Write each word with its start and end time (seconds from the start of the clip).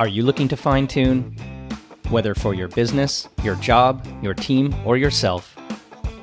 Are 0.00 0.08
you 0.08 0.22
looking 0.22 0.48
to 0.48 0.56
fine 0.56 0.86
tune? 0.86 1.36
Whether 2.08 2.34
for 2.34 2.54
your 2.54 2.68
business, 2.68 3.28
your 3.42 3.56
job, 3.56 4.02
your 4.22 4.32
team, 4.32 4.74
or 4.86 4.96
yourself. 4.96 5.54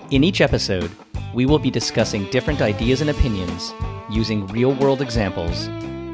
In 0.09 0.23
each 0.23 0.41
episode, 0.41 0.89
we 1.31 1.45
will 1.45 1.59
be 1.59 1.69
discussing 1.69 2.27
different 2.31 2.59
ideas 2.59 3.01
and 3.01 3.11
opinions 3.11 3.75
using 4.09 4.47
real 4.47 4.73
world 4.73 4.99
examples 4.99 5.67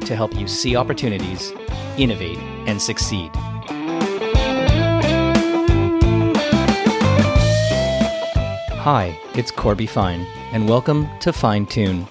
to 0.06 0.14
help 0.14 0.34
you 0.34 0.46
see 0.46 0.76
opportunities, 0.76 1.54
innovate, 1.96 2.36
and 2.68 2.82
succeed. 2.82 3.30
Hi, 8.84 9.18
it's 9.34 9.50
Corby 9.50 9.86
Fine, 9.86 10.26
and 10.52 10.68
welcome 10.68 11.08
to 11.20 11.32
Fine 11.32 11.64
Tune. 11.64 12.06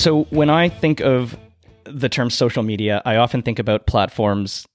So, 0.00 0.24
when 0.30 0.48
I 0.48 0.70
think 0.70 1.00
of 1.00 1.36
the 1.84 2.08
term 2.08 2.30
social 2.30 2.62
media, 2.62 3.02
I 3.04 3.16
often 3.16 3.42
think 3.42 3.58
about 3.58 3.86
platforms 3.86 4.66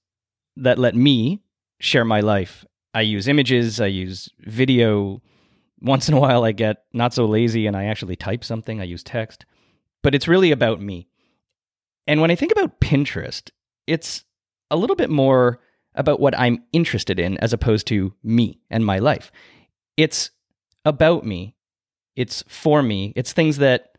that 0.54 0.78
let 0.78 0.94
me 0.94 1.42
share 1.80 2.04
my 2.04 2.20
life. 2.20 2.64
I 2.94 3.00
use 3.00 3.26
images, 3.26 3.80
I 3.80 3.86
use 3.86 4.28
video. 4.38 5.20
Once 5.80 6.08
in 6.08 6.14
a 6.14 6.20
while, 6.20 6.44
I 6.44 6.52
get 6.52 6.84
not 6.92 7.12
so 7.12 7.26
lazy 7.26 7.66
and 7.66 7.76
I 7.76 7.86
actually 7.86 8.14
type 8.14 8.44
something, 8.44 8.80
I 8.80 8.84
use 8.84 9.02
text. 9.02 9.44
But 10.00 10.14
it's 10.14 10.28
really 10.28 10.52
about 10.52 10.80
me. 10.80 11.08
And 12.06 12.20
when 12.20 12.30
I 12.30 12.36
think 12.36 12.52
about 12.52 12.78
Pinterest, 12.80 13.50
it's 13.88 14.24
a 14.70 14.76
little 14.76 14.94
bit 14.94 15.10
more 15.10 15.58
about 15.96 16.20
what 16.20 16.38
I'm 16.38 16.62
interested 16.72 17.18
in 17.18 17.36
as 17.38 17.52
opposed 17.52 17.88
to 17.88 18.14
me 18.22 18.60
and 18.70 18.86
my 18.86 19.00
life. 19.00 19.32
It's 19.96 20.30
about 20.84 21.26
me, 21.26 21.56
it's 22.14 22.44
for 22.46 22.80
me, 22.80 23.12
it's 23.16 23.32
things 23.32 23.58
that 23.58 23.95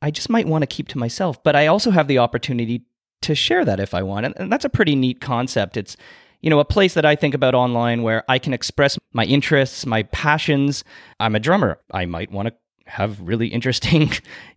I 0.00 0.10
just 0.10 0.30
might 0.30 0.46
want 0.46 0.62
to 0.62 0.66
keep 0.66 0.88
to 0.88 0.98
myself, 0.98 1.42
but 1.42 1.56
I 1.56 1.66
also 1.66 1.90
have 1.90 2.08
the 2.08 2.18
opportunity 2.18 2.84
to 3.22 3.34
share 3.34 3.64
that 3.64 3.80
if 3.80 3.94
I 3.94 4.02
want. 4.02 4.26
And, 4.26 4.52
that's 4.52 4.64
a 4.64 4.68
pretty 4.70 4.94
neat 4.94 5.20
concept. 5.20 5.76
It's 5.76 5.96
you 6.40 6.50
know, 6.50 6.60
a 6.60 6.64
place 6.64 6.94
that 6.94 7.04
I 7.04 7.16
think 7.16 7.34
about 7.34 7.54
online 7.54 8.02
where 8.02 8.24
I 8.28 8.38
can 8.38 8.52
express 8.52 8.98
my 9.12 9.24
interests, 9.24 9.84
my 9.86 10.04
passions. 10.04 10.84
I'm 11.18 11.34
a 11.34 11.40
drummer. 11.40 11.78
I 11.90 12.06
might 12.06 12.30
want 12.30 12.48
to 12.48 12.54
have 12.86 13.20
really 13.20 13.48
interesting 13.48 14.12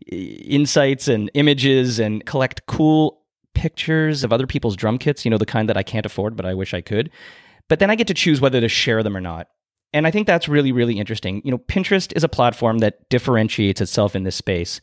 insights 0.07 1.07
and 1.07 1.31
images 1.33 1.99
and 1.99 2.25
collect 2.25 2.65
cool 2.67 3.21
pictures 3.53 4.23
of 4.23 4.31
other 4.31 4.47
people's 4.47 4.75
drum 4.75 4.97
kits, 4.97 5.25
you 5.25 5.31
know, 5.31 5.37
the 5.37 5.45
kind 5.45 5.67
that 5.69 5.77
I 5.77 5.83
can't 5.83 6.05
afford, 6.05 6.35
but 6.35 6.45
I 6.45 6.53
wish 6.53 6.73
I 6.73 6.81
could. 6.81 7.09
But 7.67 7.79
then 7.79 7.89
I 7.89 7.95
get 7.95 8.07
to 8.07 8.13
choose 8.13 8.41
whether 8.41 8.61
to 8.61 8.69
share 8.69 9.03
them 9.03 9.17
or 9.17 9.21
not. 9.21 9.47
And 9.93 10.07
I 10.07 10.11
think 10.11 10.25
that's 10.25 10.47
really, 10.47 10.71
really 10.71 10.99
interesting. 10.99 11.41
You 11.43 11.51
know, 11.51 11.57
Pinterest 11.57 12.13
is 12.15 12.23
a 12.23 12.29
platform 12.29 12.79
that 12.79 13.09
differentiates 13.09 13.81
itself 13.81 14.15
in 14.15 14.23
this 14.23 14.37
space. 14.37 14.79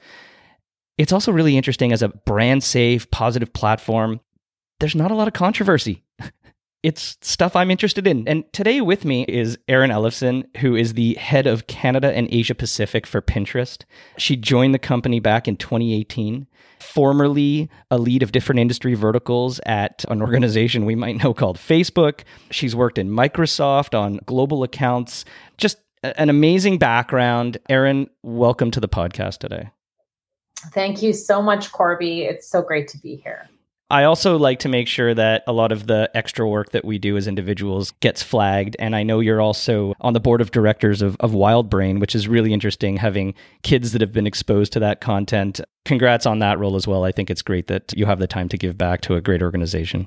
It's 0.98 1.12
also 1.12 1.30
really 1.30 1.56
interesting 1.56 1.92
as 1.92 2.02
a 2.02 2.08
brand 2.08 2.64
safe, 2.64 3.08
positive 3.12 3.52
platform. 3.52 4.20
There's 4.80 4.96
not 4.96 5.12
a 5.12 5.14
lot 5.14 5.28
of 5.28 5.34
controversy. 5.34 6.02
it's 6.82 7.16
stuff 7.20 7.54
I'm 7.54 7.70
interested 7.70 8.04
in. 8.04 8.26
And 8.26 8.52
today 8.52 8.80
with 8.80 9.04
me 9.04 9.24
is 9.28 9.58
Erin 9.68 9.92
Ellefson, 9.92 10.44
who 10.56 10.74
is 10.74 10.94
the 10.94 11.14
head 11.14 11.46
of 11.46 11.68
Canada 11.68 12.12
and 12.12 12.26
Asia 12.32 12.54
Pacific 12.54 13.06
for 13.06 13.22
Pinterest. 13.22 13.84
She 14.16 14.34
joined 14.34 14.74
the 14.74 14.80
company 14.80 15.20
back 15.20 15.46
in 15.46 15.56
2018, 15.56 16.48
formerly 16.80 17.70
a 17.92 17.98
lead 17.98 18.24
of 18.24 18.32
different 18.32 18.58
industry 18.58 18.94
verticals 18.94 19.60
at 19.66 20.04
an 20.08 20.20
organization 20.20 20.84
we 20.84 20.96
might 20.96 21.22
know 21.22 21.32
called 21.32 21.58
Facebook. 21.58 22.22
She's 22.50 22.74
worked 22.74 22.98
in 22.98 23.08
Microsoft 23.08 23.96
on 23.96 24.18
global 24.26 24.64
accounts. 24.64 25.24
Just 25.58 25.78
an 26.02 26.28
amazing 26.28 26.78
background. 26.78 27.58
Erin, 27.68 28.10
welcome 28.24 28.72
to 28.72 28.80
the 28.80 28.88
podcast 28.88 29.38
today. 29.38 29.70
Thank 30.72 31.02
you 31.02 31.12
so 31.12 31.40
much, 31.40 31.72
Corby. 31.72 32.22
It's 32.22 32.48
so 32.48 32.62
great 32.62 32.88
to 32.88 32.98
be 32.98 33.16
here. 33.16 33.48
I 33.90 34.04
also 34.04 34.36
like 34.36 34.58
to 34.60 34.68
make 34.68 34.86
sure 34.86 35.14
that 35.14 35.44
a 35.46 35.52
lot 35.52 35.72
of 35.72 35.86
the 35.86 36.10
extra 36.12 36.46
work 36.46 36.72
that 36.72 36.84
we 36.84 36.98
do 36.98 37.16
as 37.16 37.26
individuals 37.26 37.92
gets 38.00 38.22
flagged. 38.22 38.76
And 38.78 38.94
I 38.94 39.02
know 39.02 39.20
you're 39.20 39.40
also 39.40 39.94
on 40.02 40.12
the 40.12 40.20
board 40.20 40.42
of 40.42 40.50
directors 40.50 41.00
of, 41.00 41.16
of 41.20 41.32
WildBrain, 41.32 41.98
which 41.98 42.14
is 42.14 42.28
really 42.28 42.52
interesting 42.52 42.98
having 42.98 43.32
kids 43.62 43.92
that 43.92 44.02
have 44.02 44.12
been 44.12 44.26
exposed 44.26 44.74
to 44.74 44.80
that 44.80 45.00
content. 45.00 45.62
Congrats 45.86 46.26
on 46.26 46.40
that 46.40 46.58
role 46.58 46.76
as 46.76 46.86
well. 46.86 47.04
I 47.04 47.12
think 47.12 47.30
it's 47.30 47.40
great 47.40 47.68
that 47.68 47.94
you 47.96 48.04
have 48.04 48.18
the 48.18 48.26
time 48.26 48.50
to 48.50 48.58
give 48.58 48.76
back 48.76 49.00
to 49.02 49.14
a 49.14 49.22
great 49.22 49.42
organization. 49.42 50.06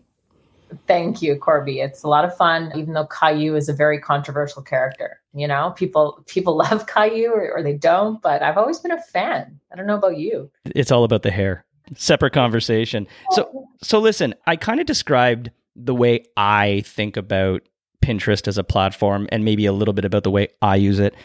Thank 0.87 1.21
you, 1.21 1.35
Corby. 1.35 1.79
It's 1.79 2.03
a 2.03 2.07
lot 2.07 2.25
of 2.25 2.35
fun, 2.35 2.71
even 2.75 2.93
though 2.93 3.07
Caillou 3.07 3.55
is 3.55 3.69
a 3.69 3.73
very 3.73 3.99
controversial 3.99 4.61
character. 4.61 5.19
You 5.33 5.47
know, 5.47 5.73
people 5.75 6.23
people 6.27 6.55
love 6.69 6.87
Caillou 6.87 7.31
or, 7.31 7.51
or 7.57 7.63
they 7.63 7.73
don't, 7.73 8.21
but 8.21 8.41
I've 8.41 8.57
always 8.57 8.79
been 8.79 8.91
a 8.91 9.01
fan. 9.01 9.59
I 9.71 9.75
don't 9.75 9.87
know 9.87 9.97
about 9.97 10.17
you. 10.17 10.49
It's 10.75 10.91
all 10.91 11.03
about 11.03 11.23
the 11.23 11.31
hair. 11.31 11.65
Separate 11.95 12.33
conversation. 12.33 13.07
So 13.31 13.67
so 13.81 13.99
listen, 13.99 14.33
I 14.47 14.55
kind 14.55 14.79
of 14.79 14.85
described 14.85 15.51
the 15.75 15.95
way 15.95 16.25
I 16.37 16.83
think 16.85 17.17
about 17.17 17.61
Pinterest 18.01 18.47
as 18.47 18.57
a 18.57 18.63
platform 18.63 19.27
and 19.31 19.45
maybe 19.45 19.65
a 19.65 19.73
little 19.73 19.93
bit 19.93 20.05
about 20.05 20.23
the 20.23 20.31
way 20.31 20.49
I 20.61 20.75
use 20.75 20.99
it. 20.99 21.15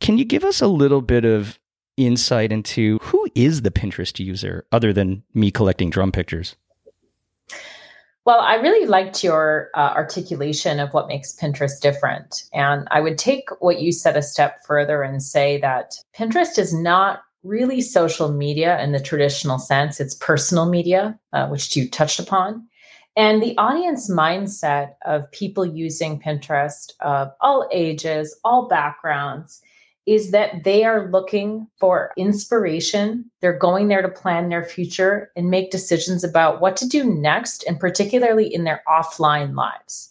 Can 0.00 0.18
you 0.18 0.24
give 0.24 0.44
us 0.44 0.60
a 0.60 0.66
little 0.66 1.00
bit 1.00 1.24
of 1.24 1.58
insight 1.96 2.52
into 2.52 2.98
who 3.02 3.28
is 3.34 3.62
the 3.62 3.70
Pinterest 3.70 4.18
user 4.18 4.66
other 4.72 4.92
than 4.92 5.22
me 5.32 5.50
collecting 5.50 5.90
drum 5.90 6.12
pictures? 6.12 6.56
Well, 8.24 8.40
I 8.40 8.54
really 8.54 8.86
liked 8.86 9.22
your 9.22 9.68
uh, 9.74 9.92
articulation 9.94 10.80
of 10.80 10.94
what 10.94 11.08
makes 11.08 11.34
Pinterest 11.34 11.78
different. 11.80 12.44
And 12.54 12.88
I 12.90 13.00
would 13.00 13.18
take 13.18 13.50
what 13.60 13.80
you 13.80 13.92
said 13.92 14.16
a 14.16 14.22
step 14.22 14.64
further 14.64 15.02
and 15.02 15.22
say 15.22 15.60
that 15.60 15.96
Pinterest 16.16 16.58
is 16.58 16.72
not 16.72 17.20
really 17.42 17.82
social 17.82 18.32
media 18.32 18.80
in 18.82 18.92
the 18.92 19.00
traditional 19.00 19.58
sense, 19.58 20.00
it's 20.00 20.14
personal 20.14 20.64
media, 20.64 21.18
uh, 21.34 21.46
which 21.48 21.76
you 21.76 21.88
touched 21.88 22.18
upon. 22.18 22.66
And 23.16 23.42
the 23.42 23.56
audience 23.58 24.10
mindset 24.10 24.94
of 25.04 25.30
people 25.30 25.66
using 25.66 26.18
Pinterest 26.18 26.92
of 27.00 27.30
all 27.42 27.68
ages, 27.70 28.34
all 28.42 28.66
backgrounds, 28.66 29.60
is 30.06 30.30
that 30.32 30.64
they 30.64 30.84
are 30.84 31.10
looking 31.10 31.66
for 31.78 32.12
inspiration. 32.16 33.30
They're 33.40 33.58
going 33.58 33.88
there 33.88 34.02
to 34.02 34.08
plan 34.08 34.48
their 34.48 34.64
future 34.64 35.30
and 35.36 35.50
make 35.50 35.70
decisions 35.70 36.22
about 36.22 36.60
what 36.60 36.76
to 36.78 36.88
do 36.88 37.04
next, 37.04 37.64
and 37.66 37.80
particularly 37.80 38.52
in 38.52 38.64
their 38.64 38.82
offline 38.88 39.54
lives. 39.54 40.10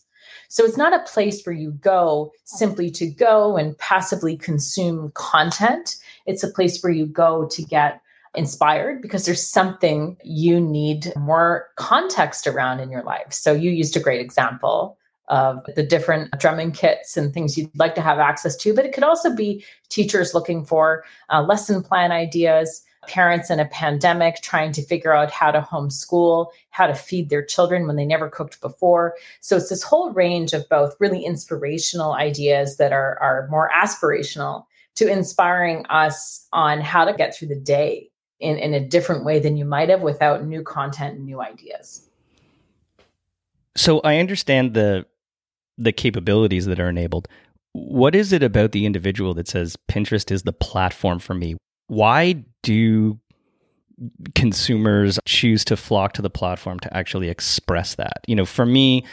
So 0.49 0.63
it's 0.63 0.77
not 0.77 0.93
a 0.93 1.11
place 1.11 1.43
where 1.43 1.55
you 1.55 1.71
go 1.71 2.31
simply 2.43 2.91
to 2.91 3.07
go 3.07 3.57
and 3.57 3.77
passively 3.79 4.37
consume 4.37 5.11
content. 5.15 5.97
It's 6.27 6.43
a 6.43 6.51
place 6.51 6.81
where 6.81 6.93
you 6.93 7.07
go 7.07 7.47
to 7.47 7.63
get 7.63 7.99
inspired 8.35 9.01
because 9.01 9.25
there's 9.25 9.45
something 9.45 10.17
you 10.23 10.59
need 10.59 11.11
more 11.15 11.69
context 11.77 12.47
around 12.47 12.79
in 12.79 12.89
your 12.89 13.03
life. 13.03 13.31
So 13.31 13.53
you 13.53 13.71
used 13.71 13.97
a 13.97 13.99
great 13.99 14.21
example 14.21 14.97
of 15.29 15.63
the 15.75 15.83
different 15.83 16.31
drumming 16.39 16.71
kits 16.71 17.15
and 17.15 17.33
things 17.33 17.57
you'd 17.57 17.71
like 17.77 17.95
to 17.95 18.01
have 18.01 18.19
access 18.19 18.55
to. 18.57 18.73
But 18.73 18.85
it 18.85 18.93
could 18.93 19.03
also 19.03 19.33
be 19.33 19.63
teachers 19.89 20.33
looking 20.33 20.65
for 20.65 21.03
uh, 21.29 21.41
lesson 21.41 21.81
plan 21.81 22.11
ideas, 22.11 22.83
parents 23.07 23.49
in 23.49 23.59
a 23.59 23.65
pandemic 23.65 24.41
trying 24.41 24.71
to 24.73 24.81
figure 24.81 25.13
out 25.13 25.31
how 25.31 25.51
to 25.51 25.61
homeschool, 25.61 26.47
how 26.71 26.87
to 26.87 26.93
feed 26.93 27.29
their 27.29 27.43
children 27.43 27.87
when 27.87 27.95
they 27.95 28.05
never 28.05 28.29
cooked 28.29 28.59
before. 28.61 29.15
So 29.39 29.57
it's 29.57 29.69
this 29.69 29.83
whole 29.83 30.11
range 30.11 30.53
of 30.53 30.67
both 30.69 30.95
really 30.99 31.23
inspirational 31.23 32.13
ideas 32.13 32.77
that 32.77 32.91
are, 32.91 33.17
are 33.21 33.47
more 33.49 33.69
aspirational 33.75 34.65
to 34.95 35.07
inspiring 35.07 35.85
us 35.87 36.47
on 36.53 36.81
how 36.81 37.05
to 37.05 37.13
get 37.13 37.35
through 37.35 37.47
the 37.47 37.55
day 37.55 38.09
in, 38.39 38.57
in 38.57 38.73
a 38.73 38.87
different 38.87 39.25
way 39.25 39.39
than 39.39 39.57
you 39.57 39.65
might 39.65 39.89
have 39.89 40.01
without 40.01 40.45
new 40.45 40.63
content 40.63 41.15
and 41.15 41.25
new 41.25 41.41
ideas. 41.41 42.07
So 43.75 44.01
I 44.01 44.17
understand 44.17 44.75
the 44.75 45.05
the 45.77 45.91
capabilities 45.91 46.65
that 46.65 46.79
are 46.79 46.89
enabled. 46.89 47.27
What 47.73 48.15
is 48.15 48.31
it 48.31 48.43
about 48.43 48.71
the 48.71 48.85
individual 48.85 49.33
that 49.33 49.47
says 49.47 49.75
Pinterest 49.89 50.31
is 50.31 50.43
the 50.43 50.53
platform 50.53 51.19
for 51.19 51.33
me? 51.33 51.55
Why 51.87 52.43
do 52.61 53.19
consumers 54.35 55.19
choose 55.25 55.65
to 55.65 55.77
flock 55.77 56.13
to 56.13 56.21
the 56.21 56.29
platform 56.29 56.79
to 56.81 56.95
actually 56.95 57.29
express 57.29 57.95
that? 57.95 58.21
You 58.27 58.35
know, 58.35 58.45
for 58.45 58.65
me, 58.65 59.03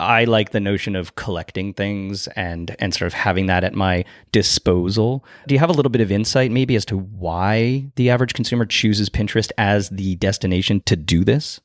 I 0.00 0.24
like 0.24 0.50
the 0.50 0.60
notion 0.60 0.96
of 0.96 1.14
collecting 1.14 1.72
things 1.72 2.26
and 2.28 2.74
and 2.80 2.92
sort 2.92 3.06
of 3.06 3.12
having 3.12 3.46
that 3.46 3.62
at 3.62 3.74
my 3.74 4.04
disposal. 4.32 5.24
Do 5.46 5.54
you 5.54 5.60
have 5.60 5.70
a 5.70 5.72
little 5.72 5.90
bit 5.90 6.00
of 6.00 6.10
insight 6.10 6.50
maybe 6.50 6.74
as 6.74 6.84
to 6.86 6.98
why 6.98 7.86
the 7.94 8.10
average 8.10 8.34
consumer 8.34 8.66
chooses 8.66 9.08
Pinterest 9.08 9.52
as 9.56 9.88
the 9.90 10.16
destination 10.16 10.82
to 10.86 10.96
do 10.96 11.24
this? 11.24 11.60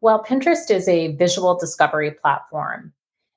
Well, 0.00 0.24
Pinterest 0.24 0.70
is 0.70 0.88
a 0.88 1.14
visual 1.16 1.58
discovery 1.58 2.12
platform. 2.12 2.92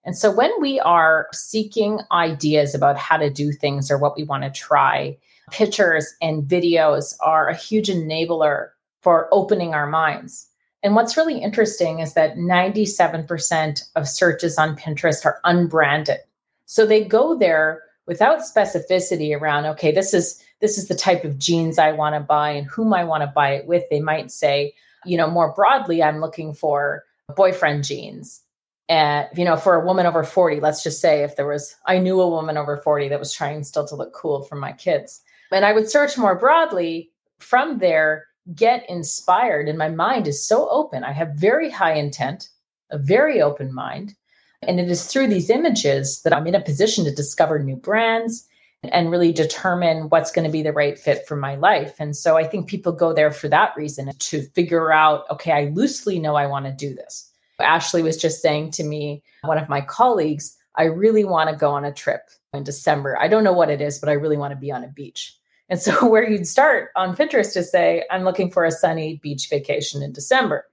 And 0.10 0.18
so 0.18 0.32
when 0.32 0.50
we 0.60 0.80
are 0.80 1.28
seeking 1.34 2.00
ideas 2.12 2.74
about 2.74 2.98
how 2.98 3.16
to 3.16 3.30
do 3.30 3.52
things 3.52 3.92
or 3.92 4.00
what 4.00 4.18
we 4.18 4.24
want 4.24 4.42
to 4.42 4.50
try, 4.50 5.16
pictures 5.52 6.16
and 6.20 6.42
videos 6.42 7.14
are 7.20 7.48
a 7.48 7.56
huge 7.56 7.90
enabler 7.90 8.70
for 9.02 9.30
opening 9.32 9.76
our 9.76 9.86
minds. 9.86 10.48
And 10.82 10.96
what's 10.96 11.16
really 11.16 11.38
interesting 11.38 12.00
is 12.00 12.16
that 12.16 12.38
97% 12.38 13.84
of 13.96 14.10
searches 14.10 14.58
on 14.58 14.76
Pinterest 14.76 15.24
are 15.28 15.40
unbranded. 15.44 16.22
So 16.66 16.88
they 16.88 17.04
go 17.04 17.38
there 17.38 17.84
without 18.08 18.40
specificity 18.40 19.40
around, 19.40 19.68
okay, 19.68 19.92
this 19.92 20.16
is 20.16 20.44
this 20.60 20.80
is 20.80 20.88
the 20.88 20.96
type 20.96 21.24
of 21.24 21.38
jeans 21.38 21.78
I 21.78 21.92
want 21.92 22.16
to 22.16 22.20
buy 22.20 22.50
and 22.50 22.66
whom 22.66 22.96
I 22.96 23.04
want 23.04 23.22
to 23.22 23.28
buy 23.28 23.52
it 23.52 23.68
with. 23.68 23.84
They 23.92 24.02
might 24.02 24.32
say, 24.32 24.74
you 25.06 25.18
know, 25.18 25.30
more 25.30 25.54
broadly, 25.54 26.02
I'm 26.02 26.20
looking 26.20 26.56
for 26.56 27.04
boyfriend 27.36 27.84
jeans. 27.84 28.42
And, 28.90 29.28
you 29.36 29.46
know, 29.46 29.56
for 29.56 29.76
a 29.76 29.86
woman 29.86 30.08
over 30.08 30.24
40, 30.24 30.60
let's 30.60 30.84
just 30.84 31.00
say 31.00 31.24
if 31.24 31.36
there 31.36 31.48
was, 31.48 31.76
I 31.86 32.00
knew 32.00 32.20
a 32.20 32.30
woman 32.30 32.58
over 32.58 32.78
40 32.78 33.08
that 33.10 33.20
was 33.20 33.32
trying 33.32 33.64
still 33.64 33.88
to 33.88 33.96
look 33.96 34.14
cool 34.14 34.42
for 34.42 34.56
my 34.56 34.72
kids. 34.74 35.22
And 35.52 35.64
I 35.64 35.74
would 35.74 35.90
search 35.90 36.18
more 36.18 36.36
broadly 36.36 37.12
from 37.38 37.78
there, 37.78 38.26
get 38.56 38.90
inspired. 38.90 39.70
And 39.70 39.78
my 39.78 39.90
mind 39.90 40.28
is 40.28 40.44
so 40.46 40.68
open. 40.70 41.04
I 41.04 41.12
have 41.12 41.36
very 41.36 41.70
high 41.70 41.94
intent, 41.94 42.50
a 42.90 42.98
very 42.98 43.42
open 43.42 43.74
mind. 43.74 44.16
And 44.64 44.80
it 44.80 44.90
is 44.90 45.06
through 45.06 45.28
these 45.28 45.52
images 45.52 46.22
that 46.24 46.34
I'm 46.34 46.48
in 46.48 46.56
a 46.56 46.62
position 46.62 47.06
to 47.06 47.14
discover 47.14 47.60
new 47.60 47.76
brands 47.76 48.48
and 48.84 49.12
really 49.12 49.32
determine 49.32 50.10
what's 50.10 50.32
going 50.32 50.46
to 50.46 50.52
be 50.52 50.64
the 50.64 50.74
right 50.74 50.98
fit 50.98 51.28
for 51.28 51.36
my 51.36 51.56
life. 51.56 51.96
And 52.00 52.16
so 52.16 52.38
I 52.38 52.46
think 52.46 52.68
people 52.68 52.92
go 52.92 53.14
there 53.14 53.32
for 53.32 53.50
that 53.50 53.76
reason 53.78 54.12
to 54.18 54.42
figure 54.56 54.92
out 54.92 55.26
okay, 55.30 55.52
I 55.52 55.66
loosely 55.74 56.18
know 56.18 56.36
I 56.36 56.48
want 56.48 56.66
to 56.66 56.72
do 56.72 56.96
this. 56.96 57.29
Ashley 57.66 58.04
was 58.04 58.18
just 58.18 58.42
saying 58.42 58.72
to 58.72 58.84
me, 58.84 59.24
one 59.42 59.58
of 59.58 59.70
my 59.70 59.82
colleagues, 59.82 60.58
I 60.76 60.84
really 60.84 61.24
want 61.24 61.50
to 61.50 61.56
go 61.56 61.72
on 61.72 61.86
a 61.86 61.94
trip 61.94 62.30
in 62.54 62.64
December. 62.64 63.18
I 63.20 63.28
don't 63.28 63.44
know 63.44 63.54
what 63.54 63.70
it 63.70 63.82
is, 63.82 64.00
but 64.00 64.10
I 64.10 64.14
really 64.14 64.38
want 64.38 64.52
to 64.52 64.60
be 64.60 64.72
on 64.72 64.84
a 64.84 64.88
beach. 64.88 65.36
And 65.70 65.80
so, 65.80 66.08
where 66.10 66.28
you'd 66.28 66.48
start 66.48 66.90
on 66.96 67.16
Pinterest 67.16 67.54
to 67.54 67.64
say, 67.64 68.04
I'm 68.10 68.24
looking 68.24 68.52
for 68.52 68.66
a 68.66 68.72
sunny 68.72 69.20
beach 69.22 69.50
vacation 69.50 70.02
in 70.02 70.12
December. 70.12 70.66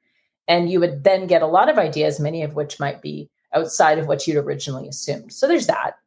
And 0.48 0.70
you 0.70 0.78
would 0.80 1.02
then 1.02 1.26
get 1.26 1.42
a 1.42 1.46
lot 1.46 1.68
of 1.68 1.78
ideas, 1.78 2.20
many 2.20 2.42
of 2.42 2.54
which 2.54 2.78
might 2.78 3.02
be 3.02 3.28
outside 3.52 3.98
of 3.98 4.06
what 4.06 4.26
you'd 4.26 4.36
originally 4.36 4.88
assumed. 4.88 5.32
So, 5.32 5.46
there's 5.46 5.66
that. 5.66 5.98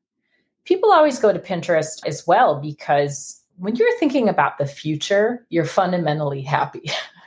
People 0.66 0.92
always 0.92 1.20
go 1.20 1.34
to 1.34 1.40
Pinterest 1.40 2.06
as 2.06 2.26
well 2.28 2.60
because 2.60 3.42
when 3.58 3.76
you're 3.76 3.98
thinking 3.98 4.30
about 4.30 4.58
the 4.58 4.66
future, 4.66 5.46
you're 5.50 5.66
fundamentally 5.66 6.42
happy. 6.42 6.90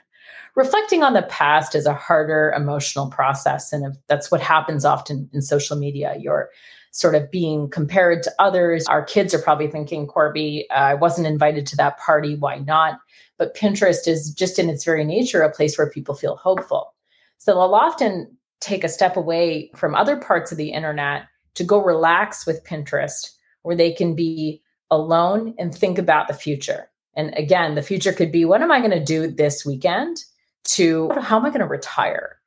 reflecting 0.54 1.02
on 1.02 1.14
the 1.14 1.22
past 1.22 1.74
is 1.74 1.86
a 1.86 1.94
harder 1.94 2.52
emotional 2.56 3.08
process. 3.08 3.72
And 3.72 3.96
that's 4.06 4.30
what 4.30 4.40
happens 4.40 4.84
often 4.84 5.28
in 5.32 5.42
social 5.42 5.76
media. 5.76 6.14
You're 6.18 6.50
sort 6.92 7.14
of 7.14 7.30
being 7.30 7.70
compared 7.70 8.22
to 8.22 8.32
others. 8.38 8.86
Our 8.86 9.02
kids 9.02 9.32
are 9.32 9.40
probably 9.40 9.68
thinking, 9.68 10.06
Corby, 10.06 10.66
uh, 10.70 10.74
I 10.74 10.94
wasn't 10.94 11.26
invited 11.26 11.66
to 11.68 11.76
that 11.76 11.98
party. 11.98 12.36
Why 12.36 12.58
not? 12.58 12.98
But 13.38 13.56
Pinterest 13.56 14.06
is 14.06 14.32
just 14.32 14.58
in 14.58 14.68
its 14.68 14.84
very 14.84 15.04
nature 15.04 15.42
a 15.42 15.50
place 15.50 15.78
where 15.78 15.90
people 15.90 16.14
feel 16.14 16.36
hopeful. 16.36 16.94
So 17.38 17.52
they'll 17.52 17.74
often 17.74 18.36
take 18.60 18.84
a 18.84 18.88
step 18.88 19.16
away 19.16 19.70
from 19.74 19.94
other 19.94 20.16
parts 20.16 20.52
of 20.52 20.58
the 20.58 20.70
internet 20.70 21.24
to 21.54 21.64
go 21.64 21.82
relax 21.82 22.46
with 22.46 22.64
Pinterest, 22.64 23.30
where 23.62 23.76
they 23.76 23.92
can 23.92 24.14
be 24.14 24.62
alone 24.90 25.54
and 25.58 25.74
think 25.74 25.98
about 25.98 26.28
the 26.28 26.34
future. 26.34 26.90
And 27.14 27.34
again, 27.36 27.74
the 27.74 27.82
future 27.82 28.12
could 28.12 28.30
be 28.30 28.44
what 28.44 28.62
am 28.62 28.70
I 28.70 28.78
going 28.78 28.92
to 28.92 29.04
do 29.04 29.26
this 29.26 29.64
weekend? 29.64 30.24
To 30.64 31.10
how 31.20 31.38
am 31.38 31.44
I 31.44 31.48
going 31.48 31.60
to 31.60 31.66
retire 31.66 32.38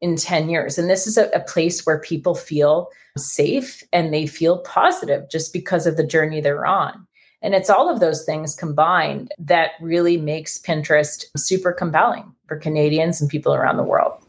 in 0.00 0.16
10 0.16 0.48
years? 0.48 0.78
And 0.78 0.88
this 0.88 1.06
is 1.06 1.16
a, 1.16 1.28
a 1.30 1.40
place 1.40 1.84
where 1.84 1.98
people 1.98 2.34
feel 2.34 2.88
safe 3.16 3.82
and 3.92 4.12
they 4.12 4.26
feel 4.26 4.58
positive 4.58 5.28
just 5.30 5.52
because 5.52 5.86
of 5.86 5.96
the 5.96 6.06
journey 6.06 6.40
they're 6.40 6.66
on. 6.66 7.06
And 7.42 7.54
it's 7.54 7.68
all 7.68 7.90
of 7.90 8.00
those 8.00 8.24
things 8.24 8.54
combined 8.54 9.30
that 9.38 9.72
really 9.80 10.16
makes 10.16 10.58
Pinterest 10.58 11.26
super 11.36 11.72
compelling 11.72 12.32
for 12.46 12.56
Canadians 12.56 13.20
and 13.20 13.28
people 13.28 13.54
around 13.54 13.76
the 13.76 13.82
world. 13.82 14.24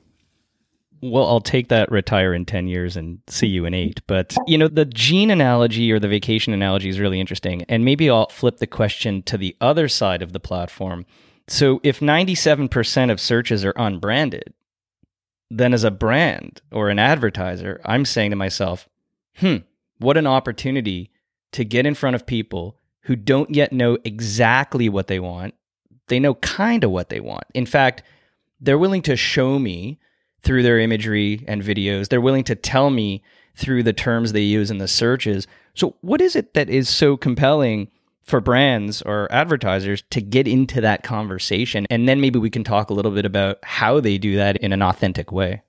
Well, 1.01 1.25
I'll 1.25 1.42
take 1.42 1.69
that 1.69 1.92
retire 1.92 2.33
in 2.33 2.45
10 2.45 2.68
years 2.68 2.97
and 2.97 3.19
see 3.27 3.47
you 3.47 3.65
in 3.65 3.74
eight. 3.74 4.01
But, 4.07 4.36
you 4.47 4.57
know, 4.57 4.68
the 4.68 4.86
jean 4.86 5.30
analogy 5.30 5.92
or 5.92 6.00
the 6.00 6.07
vacation 6.07 6.51
analogy 6.51 6.89
is 6.89 7.00
really 7.00 7.19
interesting. 7.19 7.63
And 7.69 7.86
maybe 7.86 8.09
I'll 8.09 8.30
flip 8.30 8.57
the 8.57 8.68
question 8.68 9.21
to 9.24 9.38
the 9.38 9.56
other 9.62 9.88
side 9.88 10.21
of 10.21 10.33
the 10.33 10.39
platform 10.39 11.06
so 11.47 11.80
if 11.83 12.00
97% 12.00 13.12
of 13.12 13.19
searches 13.19 13.63
are 13.63 13.74
unbranded, 13.75 14.53
then 15.50 15.74
as 15.74 15.83
a 15.83 15.92
brand 15.92 16.62
or 16.71 16.89
an 16.89 17.00
advertiser, 17.00 17.80
I'm 17.86 18.06
saying 18.06 18.31
to 18.31 18.36
myself, 18.36 18.89
hmm, 19.38 19.57
what 20.00 20.18
an 20.18 20.27
opportunity 20.27 21.12
to 21.51 21.63
get 21.63 21.86
in 21.86 21.94
front 21.94 22.15
of 22.15 22.25
people 22.25 22.77
who 23.01 23.15
don't 23.15 23.53
yet 23.53 23.71
know 23.71 23.97
exactly 24.03 24.89
what 24.89 25.07
they 25.07 25.19
want. 25.19 25.53
They 26.07 26.19
know 26.19 26.36
kind 26.36 26.83
of 26.83 26.92
what 26.92 27.09
they 27.09 27.19
want. 27.19 27.45
In 27.53 27.65
fact, 27.65 28.01
they're 28.59 28.77
willing 28.77 29.03
to 29.03 29.15
show 29.15 29.59
me 29.59 30.00
through 30.42 30.63
their 30.63 30.80
imagery 30.80 31.44
and 31.47 31.62
videos. 31.62 32.09
They're 32.09 32.21
willing 32.21 32.44
to 32.45 32.56
tell 32.56 32.89
me 32.89 33.24
through 33.56 33.83
the 33.83 33.94
terms 33.94 34.31
they 34.31 34.42
use 34.42 34.71
in 34.71 34.80
the 34.80 34.88
searches. 34.88 35.47
So, 35.74 35.95
what 36.01 36.21
is 36.21 36.36
it 36.36 36.53
that 36.53 36.69
is 36.69 36.89
so 36.89 37.15
compelling 37.18 37.89
for 38.25 38.42
brands 38.42 39.01
or 39.04 39.31
advertisers 39.31 40.04
to 40.10 40.19
get 40.19 40.48
into 40.48 40.81
that 40.81 41.04
conversation. 41.04 41.86
And 41.89 42.10
then 42.10 42.22
maybe 42.22 42.39
we 42.39 42.50
can 42.50 42.63
talk 42.63 42.89
a 42.89 42.94
little 42.94 43.12
bit 43.12 43.25
about 43.25 43.60
how 43.63 44.00
they 44.00 44.18
do 44.18 44.36
that 44.36 44.57
in 44.57 44.74
an 44.74 44.81
authentic 44.81 45.31
way. 45.31 45.62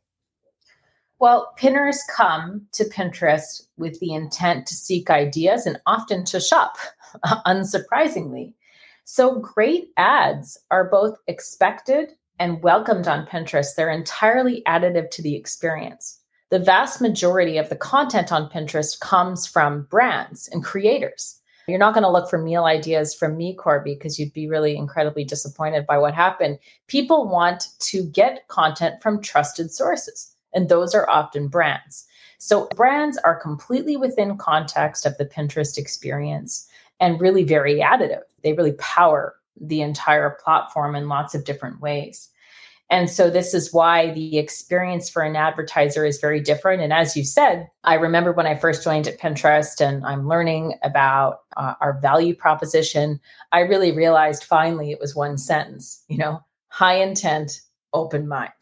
Well, 1.19 1.53
pinners 1.57 2.03
come 2.15 2.67
to 2.73 2.85
Pinterest 2.85 3.67
with 3.79 3.99
the 4.01 4.13
intent 4.13 4.67
to 4.67 4.75
seek 4.75 5.09
ideas 5.09 5.65
and 5.65 5.79
often 5.87 6.25
to 6.27 6.41
shop, 6.41 6.77
unsurprisingly. 7.25 8.53
So, 9.05 9.39
great 9.39 9.91
ads 9.97 10.59
are 10.71 10.91
both 10.91 11.17
expected 11.27 12.13
and 12.39 12.63
welcomed 12.63 13.09
on 13.09 13.27
Pinterest. 13.27 13.75
They're 13.75 13.91
entirely 13.91 14.63
additive 14.67 15.11
to 15.11 15.23
the 15.23 15.37
experience. 15.37 16.21
The 16.51 16.59
vast 16.59 17.01
majority 17.01 17.57
of 17.57 17.71
the 17.71 17.77
content 17.77 18.31
on 18.31 18.51
Pinterest 18.51 18.99
comes 19.01 19.47
from 19.47 19.87
brands 19.91 20.49
and 20.49 20.63
creators. 20.63 21.41
You're 21.69 21.79
not 21.79 21.95
going 21.95 22.05
to 22.05 22.11
look 22.11 22.31
for 22.31 22.39
meal 22.39 22.65
ideas 22.65 23.13
from 23.13 23.37
me, 23.37 23.55
Corby, 23.55 23.95
because 23.95 24.19
you'd 24.19 24.33
be 24.33 24.49
really 24.49 24.77
incredibly 24.77 25.25
disappointed 25.25 25.85
by 25.85 25.99
what 25.99 26.15
happened. 26.15 26.59
People 26.87 27.29
want 27.29 27.69
to 27.81 28.05
get 28.05 28.47
content 28.47 29.03
from 29.03 29.21
trusted 29.21 29.73
sources, 29.73 30.35
and 30.55 30.69
those 30.69 30.95
are 30.95 31.11
often 31.11 31.49
brands. 31.49 32.07
So 32.39 32.69
brands 32.77 33.19
are 33.19 33.41
completely 33.41 33.97
within 33.97 34.37
context 34.37 35.07
of 35.07 35.17
the 35.19 35.27
Pinterest 35.27 35.77
experience 35.77 36.69
and 37.01 37.21
really 37.21 37.43
very 37.43 37.81
additive. 37.81 38.23
They 38.43 38.53
really 38.53 38.73
power 38.73 39.35
the 39.61 39.81
entire 39.81 40.39
platform 40.45 40.95
in 40.95 41.09
lots 41.09 41.35
of 41.35 41.45
different 41.45 41.81
ways. 41.81 42.29
And 42.89 43.11
so 43.11 43.31
this 43.31 43.53
is 43.53 43.73
why 43.73 44.13
the 44.13 44.39
experience 44.39 45.11
for 45.11 45.23
an 45.23 45.35
advertiser 45.35 46.05
is 46.05 46.21
very 46.21 46.41
different. 46.41 46.83
And 46.83 46.93
as 46.93 47.17
you 47.17 47.25
said, 47.25 47.69
I 47.83 47.95
remember 47.95 48.33
when 48.33 48.47
I 48.47 48.55
first 48.55 48.85
joined 48.85 49.09
at 49.09 49.19
Pinterest 49.19 49.81
and 49.81 50.07
I'm 50.07 50.29
learning 50.29 50.79
about 50.85 51.41
uh, 51.57 51.75
our 51.81 51.99
value 52.01 52.35
proposition, 52.35 53.21
I 53.51 53.61
really 53.61 53.91
realized 53.91 54.45
finally 54.45 54.93
it 54.93 55.01
was 55.01 55.17
one 55.17 55.37
sentence, 55.37 56.05
you 56.09 56.17
know, 56.17 56.41
high 56.69 57.03
intent, 57.03 57.61
open 57.93 58.29
mind. 58.29 58.53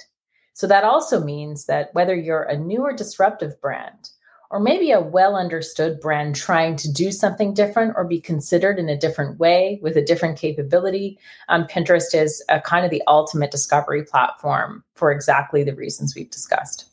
So 0.54 0.66
that 0.68 0.84
also 0.84 1.22
means 1.22 1.66
that 1.66 1.90
whether 1.92 2.14
you're 2.14 2.44
a 2.44 2.56
new 2.56 2.80
or 2.82 2.92
disruptive 2.92 3.60
brand, 3.60 4.08
or 4.54 4.60
maybe 4.60 4.92
a 4.92 5.00
well 5.00 5.34
understood 5.34 5.98
brand 5.98 6.36
trying 6.36 6.76
to 6.76 6.90
do 6.90 7.10
something 7.10 7.52
different 7.52 7.92
or 7.96 8.04
be 8.04 8.20
considered 8.20 8.78
in 8.78 8.88
a 8.88 8.96
different 8.96 9.40
way 9.40 9.80
with 9.82 9.96
a 9.96 10.00
different 10.00 10.38
capability. 10.38 11.18
Um, 11.48 11.64
Pinterest 11.64 12.14
is 12.14 12.42
a 12.48 12.60
kind 12.60 12.84
of 12.84 12.92
the 12.92 13.02
ultimate 13.08 13.50
discovery 13.50 14.04
platform 14.04 14.84
for 14.94 15.10
exactly 15.10 15.64
the 15.64 15.74
reasons 15.74 16.14
we've 16.14 16.30
discussed. 16.30 16.88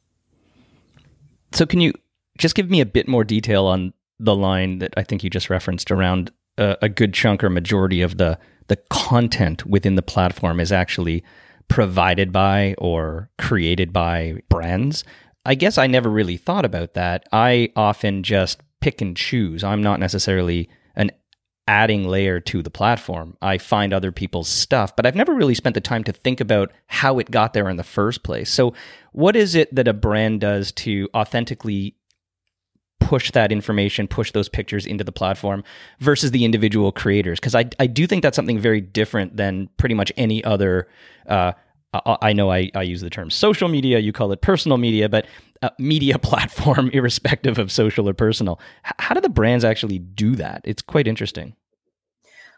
So, 1.51 1.67
can 1.67 1.81
you 1.81 1.93
just 2.39 2.55
give 2.55 2.71
me 2.71 2.81
a 2.81 2.85
bit 2.85 3.07
more 3.07 3.23
detail 3.23 3.67
on 3.67 3.93
the 4.19 4.35
line 4.35 4.79
that 4.79 4.95
I 4.97 5.03
think 5.03 5.23
you 5.23 5.29
just 5.29 5.51
referenced 5.51 5.91
around 5.91 6.31
a, 6.57 6.77
a 6.81 6.89
good 6.89 7.13
chunk 7.13 7.43
or 7.43 7.51
majority 7.51 8.01
of 8.01 8.17
the 8.17 8.39
the 8.69 8.77
content 8.89 9.67
within 9.67 9.93
the 9.93 10.01
platform 10.01 10.59
is 10.59 10.71
actually 10.71 11.23
provided 11.67 12.31
by 12.31 12.73
or 12.79 13.29
created 13.37 13.93
by 13.93 14.41
brands 14.49 15.03
I 15.45 15.55
guess 15.55 15.77
I 15.77 15.87
never 15.87 16.09
really 16.09 16.37
thought 16.37 16.65
about 16.65 16.93
that. 16.93 17.27
I 17.31 17.71
often 17.75 18.23
just 18.23 18.61
pick 18.79 19.01
and 19.01 19.15
choose. 19.15 19.63
I'm 19.63 19.81
not 19.81 19.99
necessarily 19.99 20.69
an 20.95 21.11
adding 21.67 22.07
layer 22.07 22.39
to 22.39 22.61
the 22.61 22.69
platform. 22.69 23.37
I 23.41 23.57
find 23.57 23.93
other 23.93 24.11
people's 24.11 24.49
stuff, 24.49 24.95
but 24.95 25.05
I've 25.05 25.15
never 25.15 25.33
really 25.33 25.55
spent 25.55 25.73
the 25.73 25.81
time 25.81 26.03
to 26.03 26.11
think 26.11 26.41
about 26.41 26.71
how 26.87 27.19
it 27.19 27.31
got 27.31 27.53
there 27.53 27.69
in 27.69 27.77
the 27.77 27.83
first 27.83 28.23
place. 28.23 28.49
So, 28.49 28.73
what 29.13 29.35
is 29.35 29.55
it 29.55 29.73
that 29.73 29.87
a 29.87 29.93
brand 29.93 30.41
does 30.41 30.71
to 30.73 31.07
authentically 31.15 31.95
push 32.99 33.31
that 33.31 33.51
information, 33.51 34.07
push 34.07 34.31
those 34.31 34.47
pictures 34.47 34.85
into 34.85 35.03
the 35.03 35.11
platform 35.11 35.63
versus 35.99 36.31
the 36.31 36.45
individual 36.45 36.91
creators? 36.91 37.39
Because 37.39 37.55
I, 37.55 37.65
I 37.79 37.87
do 37.87 38.05
think 38.07 38.23
that's 38.23 38.35
something 38.35 38.59
very 38.59 38.81
different 38.81 39.37
than 39.37 39.69
pretty 39.77 39.95
much 39.95 40.11
any 40.17 40.43
other 40.43 40.87
uh, 41.27 41.53
I 41.93 42.31
know 42.31 42.51
I, 42.51 42.71
I, 42.73 42.83
use 42.83 43.01
the 43.01 43.09
term 43.09 43.29
social 43.29 43.67
media, 43.67 43.99
you 43.99 44.13
call 44.13 44.31
it 44.31 44.39
personal 44.41 44.77
media, 44.77 45.09
but 45.09 45.25
uh, 45.61 45.71
media 45.77 46.17
platform, 46.19 46.89
irrespective 46.93 47.59
of 47.59 47.69
social 47.69 48.07
or 48.07 48.13
personal. 48.13 48.61
How 48.83 49.13
do 49.13 49.19
the 49.19 49.29
brands 49.29 49.65
actually 49.65 49.99
do 49.99 50.35
that? 50.37 50.61
It's 50.63 50.81
quite 50.81 51.05
interesting. 51.05 51.53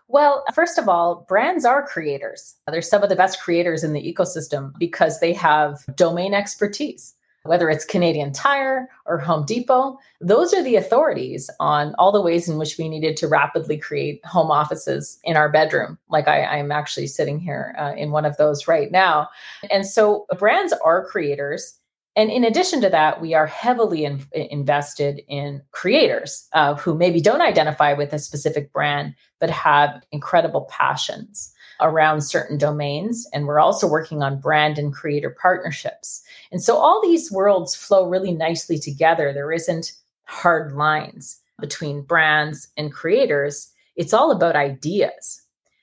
Well, 0.08 0.44
first 0.54 0.78
of 0.78 0.88
all, 0.88 1.26
brands 1.28 1.66
are 1.66 1.86
creators. 1.88 2.56
They're 2.68 2.84
some 2.84 3.02
of 3.02 3.10
the 3.10 3.16
best 3.16 3.42
creators 3.42 3.84
in 3.84 3.94
the 3.94 4.14
ecosystem 4.14 4.72
because 4.78 5.20
they 5.20 5.34
have 5.34 5.84
domain 5.96 6.36
expertise. 6.36 7.16
Whether 7.44 7.70
it's 7.70 7.86
Canadian 7.86 8.32
Tire 8.32 8.90
or 9.06 9.18
Home 9.18 9.46
Depot, 9.46 9.98
those 10.22 10.54
are 10.54 10.64
the 10.64 10.78
authorities 10.78 11.50
on 11.60 11.94
all 12.00 12.12
the 12.12 12.22
ways 12.22 12.48
in 12.48 12.58
which 12.58 12.78
we 12.78 12.88
needed 12.88 13.18
to 13.18 13.28
rapidly 13.28 13.78
create 13.78 14.26
home 14.26 14.50
offices 14.50 15.20
in 15.24 15.36
our 15.36 15.50
bedroom. 15.50 15.98
Like 16.10 16.28
I, 16.28 16.58
am 16.58 16.72
actually 16.72 17.08
sitting 17.08 17.40
here 17.40 17.76
uh, 17.78 17.94
in 17.98 18.12
one 18.12 18.26
of 18.26 18.38
those 18.38 18.68
right 18.68 18.92
now. 18.92 19.28
And 19.70 19.86
so 19.86 20.26
brands 20.40 20.74
are 20.84 21.06
creators. 21.06 21.78
And 22.16 22.30
in 22.30 22.46
addition 22.46 22.80
to 22.82 22.90
that, 22.90 23.20
we 23.20 23.34
are 23.34 23.48
heavily 23.48 24.06
in, 24.06 24.26
invested 24.34 25.22
in 25.28 25.62
creators 25.72 26.48
uh, 26.54 26.76
who 26.76 26.96
maybe 26.96 27.20
don't 27.20 27.42
identify 27.42 27.94
with 27.94 28.14
a 28.14 28.20
specific 28.20 28.72
brand, 28.72 29.16
but 29.40 29.50
have 29.50 30.02
incredible 30.12 30.68
passions 30.70 31.53
around 31.84 32.22
certain 32.22 32.58
domains. 32.58 33.28
And 33.34 33.46
we're 33.46 33.60
also 33.60 33.88
working 33.88 34.24
on 34.24 34.40
brand 34.40 34.80
and 34.80 34.92
creator 34.92 35.36
partnerships. 35.40 36.24
And 36.52 36.64
so 36.64 36.78
all 36.78 37.02
these 37.02 37.32
worlds 37.32 37.76
flow 37.76 38.10
really 38.10 38.32
nicely 38.32 38.80
together. 38.80 39.32
There 39.32 39.52
isn't 39.52 39.92
hard 40.26 40.74
lines 40.74 41.40
between 41.60 42.02
brands 42.02 42.70
and 42.78 42.92
creators. 42.92 43.70
It's 43.96 44.14
all 44.14 44.32
about 44.32 44.56
ideas. 44.56 45.42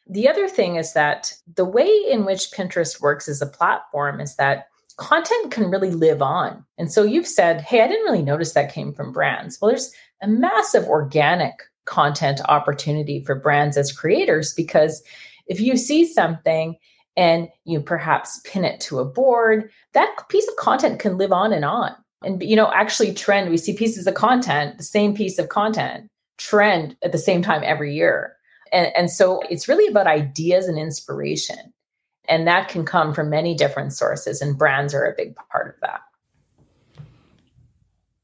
The 0.09 0.28
other 0.28 0.49
thing 0.49 0.75
is 0.75 0.92
that 0.95 1.33
the 1.54 1.64
way 1.64 1.88
in 2.11 2.25
which 2.25 2.50
Pinterest 2.50 3.00
works 3.00 3.28
as 3.28 3.40
a 3.40 3.47
platform 3.47 4.21
is 4.21 4.35
that 4.37 4.66
content 4.97 5.52
can 5.52 5.71
really 5.71 5.92
live 5.92 6.21
on. 6.21 6.64
And 6.76 6.90
so 6.90 7.04
you've 7.04 7.26
said, 7.26 7.61
hey, 7.61 7.83
I 7.83 7.87
didn't 7.87 8.04
really 8.04 8.23
notice 8.23 8.52
that 8.52 8.73
came 8.73 8.92
from 8.92 9.12
brands. 9.12 9.61
Well, 9.61 9.71
there's 9.71 9.92
a 10.21 10.28
massive 10.28 10.85
organic 10.85 11.54
content 11.87 12.40
opportunity 12.49 13.25
for 13.25 13.35
brands 13.35 13.76
as 13.76 13.92
creators 13.92 14.52
because 14.54 15.02
if 15.50 15.61
you 15.61 15.76
see 15.76 16.07
something 16.07 16.76
and 17.16 17.49
you 17.64 17.80
perhaps 17.80 18.40
pin 18.45 18.64
it 18.64 18.80
to 18.80 19.00
a 19.00 19.04
board, 19.04 19.71
that 19.92 20.16
piece 20.28 20.49
of 20.49 20.57
content 20.57 21.00
can 21.00 21.19
live 21.19 21.33
on 21.33 21.52
and 21.52 21.64
on. 21.64 21.95
And 22.23 22.40
you 22.42 22.54
know, 22.54 22.73
actually 22.73 23.12
trend, 23.12 23.50
we 23.50 23.57
see 23.57 23.75
pieces 23.75 24.07
of 24.07 24.14
content, 24.14 24.78
the 24.78 24.85
same 24.85 25.14
piece 25.14 25.38
of 25.38 25.49
content 25.49 26.09
trend 26.38 26.97
at 27.02 27.12
the 27.12 27.19
same 27.19 27.42
time 27.42 27.62
every 27.64 27.95
year. 27.95 28.37
And, 28.73 28.92
and 28.97 29.11
so 29.11 29.42
it's 29.50 29.69
really 29.69 29.88
about 29.88 30.07
ideas 30.07 30.66
and 30.66 30.78
inspiration. 30.78 31.59
And 32.28 32.47
that 32.47 32.69
can 32.69 32.85
come 32.85 33.12
from 33.12 33.28
many 33.28 33.54
different 33.54 33.92
sources, 33.92 34.40
and 34.40 34.57
brands 34.57 34.95
are 34.95 35.04
a 35.04 35.16
big 35.16 35.35
part 35.35 35.75
of 35.75 35.80
that. 35.80 36.00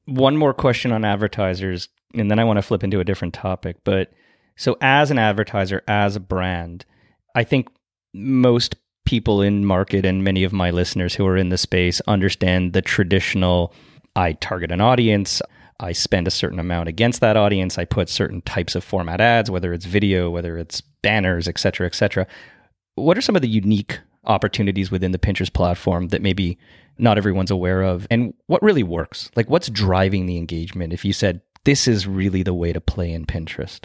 One 0.05 0.37
more 0.37 0.55
question 0.55 0.93
on 0.93 1.05
advertisers, 1.05 1.89
and 2.15 2.31
then 2.31 2.39
I 2.39 2.45
want 2.45 2.59
to 2.59 2.63
flip 2.63 2.85
into 2.85 3.01
a 3.01 3.05
different 3.05 3.35
topic. 3.35 3.79
But 3.83 4.13
so, 4.55 4.77
as 4.81 5.11
an 5.11 5.19
advertiser, 5.19 5.83
as 5.89 6.15
a 6.15 6.21
brand, 6.21 6.85
I 7.37 7.45
think 7.45 7.69
most 8.15 8.77
people 9.05 9.43
in 9.43 9.67
market 9.67 10.07
and 10.07 10.25
many 10.25 10.43
of 10.43 10.55
my 10.55 10.71
listeners 10.71 11.15
who 11.15 11.27
are 11.27 11.37
in 11.37 11.51
the 11.51 11.59
space 11.59 12.01
understand 12.09 12.73
the 12.73 12.83
traditional 12.83 13.73
I 14.17 14.33
target 14.33 14.73
an 14.73 14.81
audience, 14.81 15.43
I 15.79 15.93
spend 15.93 16.27
a 16.27 16.31
certain 16.31 16.59
amount 16.59 16.89
against 16.89 17.21
that 17.21 17.37
audience, 17.37 17.77
I 17.77 17.85
put 17.85 18.09
certain 18.09 18.41
types 18.41 18.75
of 18.75 18.83
format 18.83 19.21
ads, 19.21 19.51
whether 19.51 19.75
it's 19.75 19.85
video, 19.85 20.31
whether 20.31 20.57
it's 20.57 20.81
banners, 21.03 21.47
et 21.47 21.59
cetera, 21.59 21.87
et 21.87 21.95
cetera. 21.95 22.27
What 22.95 23.19
are 23.19 23.23
some 23.23 23.37
of 23.37 23.43
the 23.43 23.49
unique 23.49 24.01
opportunities 24.25 24.91
within 24.91 25.13
the 25.13 25.19
Pinterest 25.19 25.53
platform 25.53 26.09
that 26.09 26.23
maybe 26.23 26.59
not 26.97 27.19
everyone's 27.19 27.51
aware 27.51 27.83
of? 27.83 28.07
And 28.11 28.33
what 28.47 28.63
really 28.63 28.83
works? 28.83 29.31
Like, 29.37 29.51
what's 29.51 29.69
driving 29.69 30.25
the 30.25 30.39
engagement 30.39 30.95
if 30.95 31.05
you 31.05 31.13
said, 31.13 31.43
this 31.65 31.87
is 31.87 32.07
really 32.07 32.43
the 32.43 32.55
way 32.55 32.73
to 32.73 32.81
play 32.81 33.13
in 33.13 33.27
Pinterest? 33.27 33.85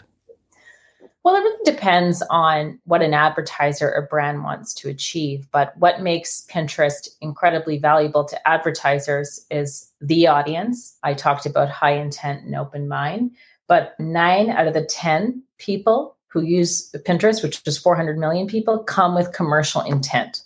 Well, 1.24 1.36
it 1.36 1.40
really 1.40 1.72
depends 1.72 2.24
on 2.32 2.80
what 2.86 3.04
an 3.04 3.14
advertiser 3.14 3.94
or 3.94 4.08
brand 4.10 4.44
wants 4.44 4.74
to 4.76 4.90
achieve. 4.90 5.48
But 5.52 5.78
what 5.78 6.02
makes 6.02 6.48
Pinterest 6.50 7.08
incredibly 7.22 7.78
valuable 7.78 8.26
to 8.26 8.48
advertisers 8.48 9.46
is 9.52 9.92
the 10.02 10.28
audience. 10.28 10.98
I 11.04 11.14
talked 11.14 11.46
about 11.46 11.70
high 11.70 11.94
intent 11.94 12.44
and 12.44 12.56
open 12.56 12.88
mind, 12.88 13.32
but 13.68 13.94
nine 14.00 14.50
out 14.50 14.68
of 14.68 14.74
the 14.74 14.86
10 14.86 15.44
people 15.60 16.18
who 16.28 16.42
use 16.42 16.92
Pinterest, 17.06 17.44
which 17.44 17.62
is 17.68 17.78
400 17.78 18.18
million 18.18 18.48
people, 18.48 18.84
come 18.84 19.14
with 19.14 19.34
commercial 19.34 19.82
intent. 19.82 20.44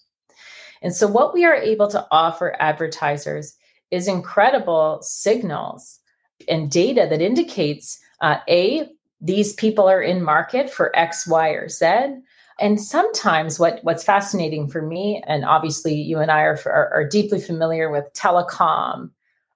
And 0.82 0.94
so, 0.94 1.08
what 1.08 1.34
we 1.34 1.46
are 1.46 1.56
able 1.56 1.88
to 1.88 2.06
offer 2.12 2.56
advertisers 2.60 3.56
is 3.92 4.08
incredible 4.08 5.00
signals 5.02 6.00
and 6.50 6.70
data 6.70 7.08
that 7.10 7.22
indicates 7.22 8.00
uh, 8.22 8.38
A, 8.50 8.90
these 9.26 9.54
people 9.54 9.90
are 9.90 10.02
in 10.02 10.24
market 10.24 10.70
for 10.70 10.96
X, 10.96 11.26
Y, 11.28 11.50
or 11.50 11.68
Z. 11.68 11.86
And 12.60 12.80
sometimes 12.80 13.60
what, 13.60 13.80
what's 13.82 14.04
fascinating 14.04 14.70
for 14.70 14.82
me, 14.82 15.22
and 15.26 15.44
obviously 15.44 15.96
you 15.96 16.20
and 16.20 16.32
I 16.32 16.42
are, 16.42 16.60
are, 16.66 16.94
are 16.94 17.10
deeply 17.10 17.42
familiar 17.42 17.90
with 17.90 18.14
telecom 18.14 19.10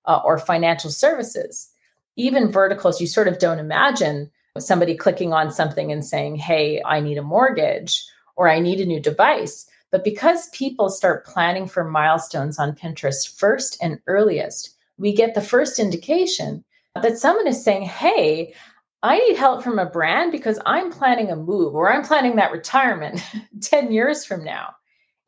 uh, 0.05 0.21
or 0.25 0.39
financial 0.39 0.89
services, 0.89 1.69
even 2.15 2.51
verticals, 2.51 2.99
you 2.99 3.05
sort 3.05 3.27
of 3.27 3.37
don't 3.37 3.59
imagine 3.59 4.31
somebody 4.57 4.95
clicking 4.97 5.33
on 5.33 5.51
something 5.51 5.91
and 5.91 6.03
saying, 6.03 6.35
Hey, 6.35 6.81
I 6.83 6.99
need 6.99 7.19
a 7.19 7.23
mortgage 7.23 8.03
or 8.35 8.49
I 8.49 8.59
need 8.59 8.81
a 8.81 8.85
new 8.85 8.99
device. 8.99 9.67
But 9.91 10.03
because 10.03 10.49
people 10.49 10.89
start 10.89 11.25
planning 11.25 11.67
for 11.67 11.83
milestones 11.83 12.57
on 12.57 12.75
Pinterest 12.75 13.31
first 13.37 13.77
and 13.81 13.99
earliest, 14.07 14.75
we 14.97 15.13
get 15.13 15.35
the 15.35 15.41
first 15.41 15.77
indication 15.77 16.63
that 16.95 17.19
someone 17.19 17.47
is 17.47 17.63
saying, 17.63 17.83
Hey, 17.83 18.53
I 19.01 19.17
need 19.19 19.37
help 19.37 19.63
from 19.63 19.79
a 19.79 19.85
brand 19.85 20.31
because 20.31 20.59
I'm 20.65 20.91
planning 20.91 21.31
a 21.31 21.35
move 21.35 21.73
or 21.73 21.91
I'm 21.91 22.03
planning 22.03 22.35
that 22.35 22.51
retirement 22.51 23.21
10 23.61 23.91
years 23.91 24.25
from 24.25 24.43
now. 24.43 24.75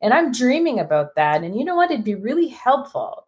And 0.02 0.12
I'm 0.12 0.32
dreaming 0.32 0.78
about 0.78 1.14
that. 1.14 1.42
And 1.42 1.56
you 1.56 1.64
know 1.64 1.76
what? 1.76 1.90
It'd 1.90 2.04
be 2.04 2.14
really 2.14 2.48
helpful 2.48 3.26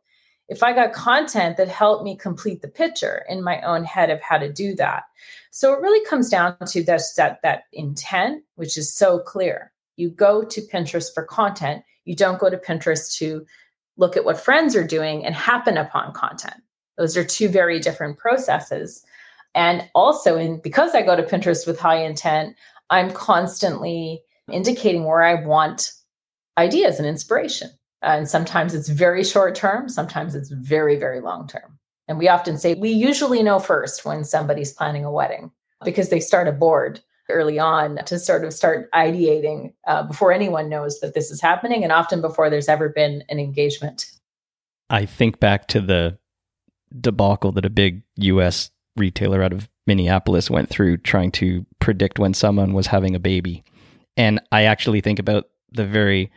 if 0.49 0.63
I 0.63 0.75
got 0.75 0.93
content 0.93 1.57
that 1.57 1.69
helped 1.69 2.05
me 2.05 2.17
complete 2.17 2.61
the 2.61 2.69
picture 2.69 3.25
in 3.29 3.43
my 3.43 3.63
own 3.63 3.85
head 3.85 4.11
of 4.11 4.21
how 4.21 4.37
to 4.37 4.53
do 4.53 4.75
that. 4.75 5.05
So 5.51 5.73
it 5.73 5.81
really 5.81 6.05
comes 6.05 6.29
down 6.29 6.57
to 6.67 6.83
this, 6.83 7.15
that, 7.15 7.41
that 7.43 7.63
intent, 7.73 8.43
which 8.57 8.77
is 8.77 8.93
so 8.93 9.21
clear. 9.21 9.73
You 9.97 10.11
go 10.11 10.45
to 10.45 10.61
Pinterest 10.61 11.15
for 11.15 11.23
content, 11.23 11.85
you 12.05 12.15
don't 12.15 12.41
go 12.41 12.51
to 12.51 12.59
Pinterest 12.59 13.17
to 13.19 13.47
look 13.97 14.17
at 14.17 14.25
what 14.25 14.41
friends 14.41 14.77
are 14.77 14.87
doing 14.87 15.25
and 15.25 15.35
happen 15.35 15.79
upon 15.79 16.13
content. 16.13 16.57
Those 16.99 17.17
are 17.17 17.25
two 17.25 17.49
very 17.49 17.81
different 17.81 18.19
processes. 18.19 19.05
And 19.55 19.89
also, 19.95 20.37
in 20.37 20.61
because 20.61 20.95
I 20.95 21.03
go 21.03 21.17
to 21.17 21.23
Pinterest 21.23 21.67
with 21.67 21.79
high 21.79 22.03
intent, 22.03 22.57
I'm 22.91 23.11
constantly 23.13 24.23
indicating 24.53 25.05
where 25.05 25.23
I 25.23 25.35
want 25.35 25.93
ideas 26.59 26.99
and 26.99 27.09
inspiration. 27.09 27.71
and 28.03 28.29
sometimes 28.29 28.75
it's 28.75 28.89
very 28.89 29.25
short 29.25 29.55
term, 29.55 29.89
sometimes 29.89 30.35
it's 30.35 30.51
very, 30.51 30.97
very 30.97 31.21
long 31.21 31.49
term. 31.49 31.79
And 32.07 32.19
we 32.19 32.29
often 32.29 32.59
say 32.59 32.75
we 32.75 32.91
usually 32.91 33.43
know 33.43 33.59
first 33.59 34.05
when 34.05 34.25
somebody's 34.25 34.73
planning 34.73 35.05
a 35.05 35.11
wedding 35.11 35.51
because 35.85 36.11
they 36.11 36.21
start 36.21 36.49
a 36.49 36.53
board 36.53 37.01
early 37.31 37.59
on 37.59 37.97
to 38.05 38.19
sort 38.19 38.45
of 38.45 38.53
start 38.53 38.91
ideating 38.93 39.73
uh, 39.87 40.03
before 40.03 40.33
anyone 40.33 40.69
knows 40.69 41.01
that 41.01 41.15
this 41.15 41.31
is 41.31 41.41
happening 41.41 41.83
and 41.83 41.93
often 41.93 42.21
before 42.21 42.51
there's 42.51 42.69
ever 42.69 42.91
been 42.91 43.25
an 43.31 43.39
engagement. 43.39 44.07
I 44.91 45.07
think 45.07 45.41
back 45.41 45.67
to 45.69 45.81
the 45.81 46.19
debacle 47.01 47.53
that 47.53 47.65
a 47.65 47.71
big 47.71 48.03
US 48.17 48.71
retailer 48.97 49.43
out 49.43 49.53
of 49.53 49.69
Minneapolis 49.87 50.51
went 50.51 50.69
through 50.69 50.99
trying 50.99 51.31
to 51.33 51.67
predict 51.79 52.19
when 52.19 52.35
someone 52.35 52.73
was 52.73 52.87
having 52.87 53.15
a 53.15 53.21
baby. 53.21 53.65
And 54.17 54.41
I 54.53 54.63
actually 54.63 55.01
think 55.01 55.19
about 55.19 55.49
the 55.73 55.87
very 55.87 56.31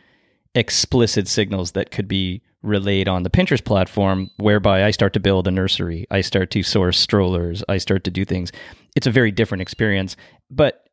explicit 0.54 1.28
signals 1.28 1.72
that 1.72 1.90
could 1.90 2.08
be 2.08 2.42
relayed 2.62 3.08
on 3.08 3.22
the 3.22 3.30
Pinterest 3.30 3.64
platform, 3.64 4.30
whereby 4.36 4.84
I 4.84 4.90
start 4.90 5.12
to 5.12 5.20
build 5.20 5.46
a 5.46 5.50
nursery, 5.50 6.06
I 6.10 6.20
start 6.20 6.50
to 6.52 6.62
source 6.62 6.98
strollers, 6.98 7.62
I 7.68 7.78
start 7.78 8.04
to 8.04 8.10
do 8.10 8.24
things. 8.24 8.50
It's 8.96 9.06
a 9.06 9.12
very 9.12 9.30
different 9.30 9.62
experience. 9.62 10.16
But 10.50 10.84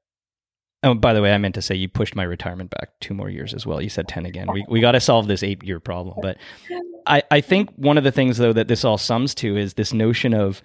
oh, 0.84 0.94
by 0.94 1.14
the 1.14 1.22
way, 1.22 1.34
I 1.34 1.38
meant 1.40 1.56
to 1.56 1.62
say 1.62 1.76
you 1.76 1.90
pushed 1.90 2.16
my 2.16 2.24
retirement 2.24 2.70
back 2.70 2.92
two 3.00 3.16
more 3.16 3.30
years 3.30 3.54
as 3.54 3.66
well. 3.66 3.82
You 3.82 3.90
said 3.90 4.08
10 4.08 4.26
again. 4.26 4.48
We, 4.52 4.64
we 4.70 4.80
got 4.80 4.92
to 4.92 5.00
solve 5.00 5.28
this 5.28 5.42
eight 5.42 5.64
year 5.64 5.80
problem. 5.80 6.18
But 6.22 6.38
I, 7.08 7.24
I 7.32 7.42
think 7.42 7.72
one 7.76 7.98
of 7.98 8.04
the 8.04 8.12
things, 8.12 8.38
though, 8.38 8.54
that 8.54 8.68
this 8.68 8.86
all 8.86 9.00
sums 9.00 9.34
to 9.36 9.58
is 9.58 9.74
this 9.74 9.92
notion 9.92 10.34
of 10.34 10.62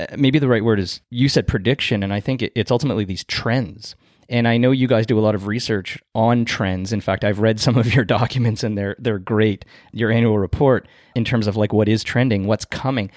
Uh, 0.00 0.16
maybe 0.16 0.38
the 0.38 0.48
right 0.48 0.64
word 0.64 0.80
is 0.80 1.00
you 1.10 1.28
said 1.28 1.46
prediction, 1.46 2.02
and 2.02 2.12
I 2.12 2.20
think 2.20 2.42
it's 2.42 2.70
ultimately 2.70 3.04
these 3.04 3.24
trends. 3.24 3.96
And 4.28 4.46
I 4.46 4.56
know 4.56 4.70
you 4.70 4.86
guys 4.86 5.06
do 5.06 5.18
a 5.18 5.20
lot 5.20 5.34
of 5.34 5.48
research 5.48 5.98
on 6.14 6.44
trends. 6.44 6.92
In 6.92 7.00
fact, 7.00 7.24
I've 7.24 7.40
read 7.40 7.58
some 7.58 7.76
of 7.76 7.92
your 7.92 8.04
documents 8.18 8.62
and 8.62 8.78
they're 8.78 8.96
they're 8.98 9.18
great. 9.18 9.64
Your 9.92 10.10
annual 10.10 10.38
report 10.38 10.86
in 11.16 11.24
terms 11.24 11.46
of 11.46 11.56
like 11.56 11.72
what 11.72 11.88
is 11.88 12.04
trending, 12.04 12.46
what's 12.46 12.64
coming. 12.64 13.10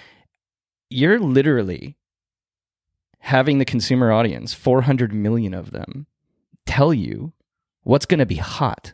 You're 0.89 1.19
literally 1.19 1.95
having 3.19 3.59
the 3.59 3.65
consumer 3.65 4.11
audience, 4.11 4.53
400 4.53 5.13
million 5.13 5.53
of 5.53 5.71
them, 5.71 6.07
tell 6.65 6.93
you 6.93 7.31
what's 7.83 8.05
going 8.05 8.19
to 8.19 8.25
be 8.25 8.35
hot. 8.35 8.93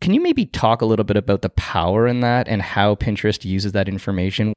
Can 0.00 0.12
you 0.12 0.20
maybe 0.20 0.46
talk 0.46 0.82
a 0.82 0.86
little 0.86 1.04
bit 1.04 1.16
about 1.16 1.42
the 1.42 1.48
power 1.50 2.08
in 2.08 2.20
that 2.20 2.48
and 2.48 2.60
how 2.60 2.96
Pinterest 2.96 3.44
uses 3.44 3.72
that 3.72 3.88
information? 3.88 4.52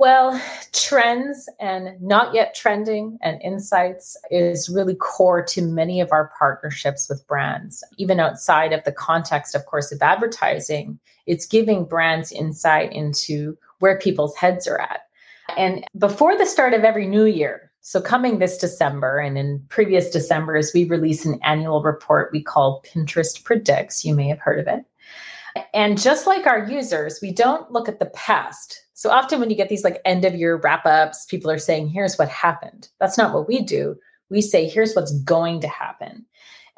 Well, 0.00 0.40
trends 0.72 1.48
and 1.60 2.00
not 2.00 2.34
yet 2.34 2.54
trending 2.54 3.16
and 3.22 3.40
insights 3.42 4.16
is 4.30 4.68
really 4.68 4.96
core 4.96 5.44
to 5.44 5.62
many 5.62 6.00
of 6.00 6.10
our 6.10 6.32
partnerships 6.36 7.08
with 7.08 7.26
brands. 7.28 7.84
Even 7.96 8.18
outside 8.18 8.72
of 8.72 8.82
the 8.84 8.92
context, 8.92 9.54
of 9.54 9.66
course, 9.66 9.92
of 9.92 10.02
advertising, 10.02 10.98
it's 11.26 11.46
giving 11.46 11.84
brands 11.84 12.32
insight 12.32 12.92
into 12.92 13.56
where 13.78 13.98
people's 13.98 14.36
heads 14.36 14.66
are 14.66 14.80
at. 14.80 15.02
And 15.56 15.84
before 15.96 16.36
the 16.36 16.46
start 16.46 16.74
of 16.74 16.84
every 16.84 17.06
new 17.06 17.26
year, 17.26 17.70
so 17.80 18.00
coming 18.00 18.38
this 18.38 18.58
December 18.58 19.18
and 19.18 19.36
in 19.36 19.62
previous 19.68 20.10
Decembers, 20.10 20.72
we 20.74 20.84
release 20.84 21.24
an 21.26 21.38
annual 21.44 21.82
report 21.82 22.32
we 22.32 22.42
call 22.42 22.82
Pinterest 22.82 23.44
Predicts. 23.44 24.04
You 24.04 24.14
may 24.14 24.26
have 24.28 24.40
heard 24.40 24.58
of 24.58 24.66
it. 24.66 24.84
And 25.72 26.00
just 26.00 26.26
like 26.26 26.46
our 26.46 26.66
users, 26.66 27.20
we 27.20 27.30
don't 27.30 27.70
look 27.70 27.88
at 27.88 27.98
the 28.00 28.06
past 28.06 28.83
so 29.04 29.10
often 29.10 29.38
when 29.38 29.50
you 29.50 29.56
get 29.56 29.68
these 29.68 29.84
like 29.84 30.00
end 30.06 30.24
of 30.24 30.34
year 30.34 30.56
wrap 30.56 30.86
ups, 30.86 31.26
people 31.26 31.50
are 31.50 31.58
saying, 31.58 31.88
here's 31.88 32.16
what 32.16 32.30
happened. 32.30 32.88
That's 33.00 33.18
not 33.18 33.34
what 33.34 33.46
we 33.46 33.60
do. 33.60 33.96
We 34.30 34.40
say, 34.40 34.66
here's 34.66 34.94
what's 34.94 35.12
going 35.24 35.60
to 35.60 35.68
happen. 35.68 36.24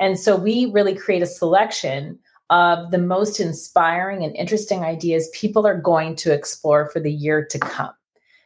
And 0.00 0.18
so 0.18 0.34
we 0.34 0.66
really 0.66 0.96
create 0.96 1.22
a 1.22 1.26
selection 1.26 2.18
of 2.50 2.90
the 2.90 2.98
most 2.98 3.38
inspiring 3.38 4.24
and 4.24 4.34
interesting 4.34 4.82
ideas 4.82 5.30
people 5.34 5.68
are 5.68 5.80
going 5.80 6.16
to 6.16 6.34
explore 6.34 6.90
for 6.90 6.98
the 6.98 7.12
year 7.12 7.46
to 7.46 7.60
come. 7.60 7.94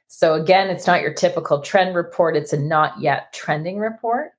So 0.08 0.34
again, 0.34 0.68
it's 0.68 0.86
not 0.86 1.00
your 1.00 1.14
typical 1.14 1.62
trend 1.62 1.96
report, 1.96 2.36
it's 2.36 2.52
a 2.52 2.60
not 2.60 3.00
yet 3.00 3.32
trending 3.32 3.78
report. 3.78 4.32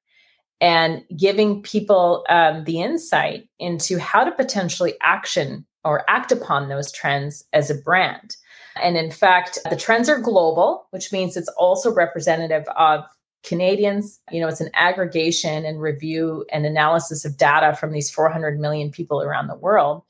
And 0.62 1.03
giving 1.18 1.63
people 1.63 2.24
um, 2.30 2.63
the 2.65 2.82
insight 2.82 3.50
into 3.60 3.98
how 3.98 4.24
to 4.24 4.32
potentially 4.32 4.94
action 5.01 5.65
or 5.84 6.08
act 6.08 6.32
upon 6.32 6.70
those 6.70 6.91
trends 6.91 7.44
as 7.51 7.70
a 7.70 7.75
brand. 7.75 8.36
And 8.82 8.96
in 8.96 9.12
fact, 9.12 9.58
the 9.70 9.75
trends 9.75 10.08
are 10.08 10.20
global, 10.20 10.88
which 10.91 11.12
means 11.12 11.36
it's 11.36 11.50
also 11.58 11.94
representative 11.94 12.63
of 12.77 13.03
Canadians. 13.44 14.20
You 14.32 14.41
know, 14.41 14.48
it's 14.48 14.62
an 14.62 14.70
aggregation 14.74 15.65
and 15.65 15.82
review 15.82 16.46
and 16.51 16.65
analysis 16.65 17.25
of 17.25 17.38
data 17.38 17.75
from 17.75 17.91
these 17.91 18.12
400 18.12 18.60
million 18.60 18.91
people 18.91 19.22
around 19.22 19.48
the 19.48 19.56
world. 19.56 20.03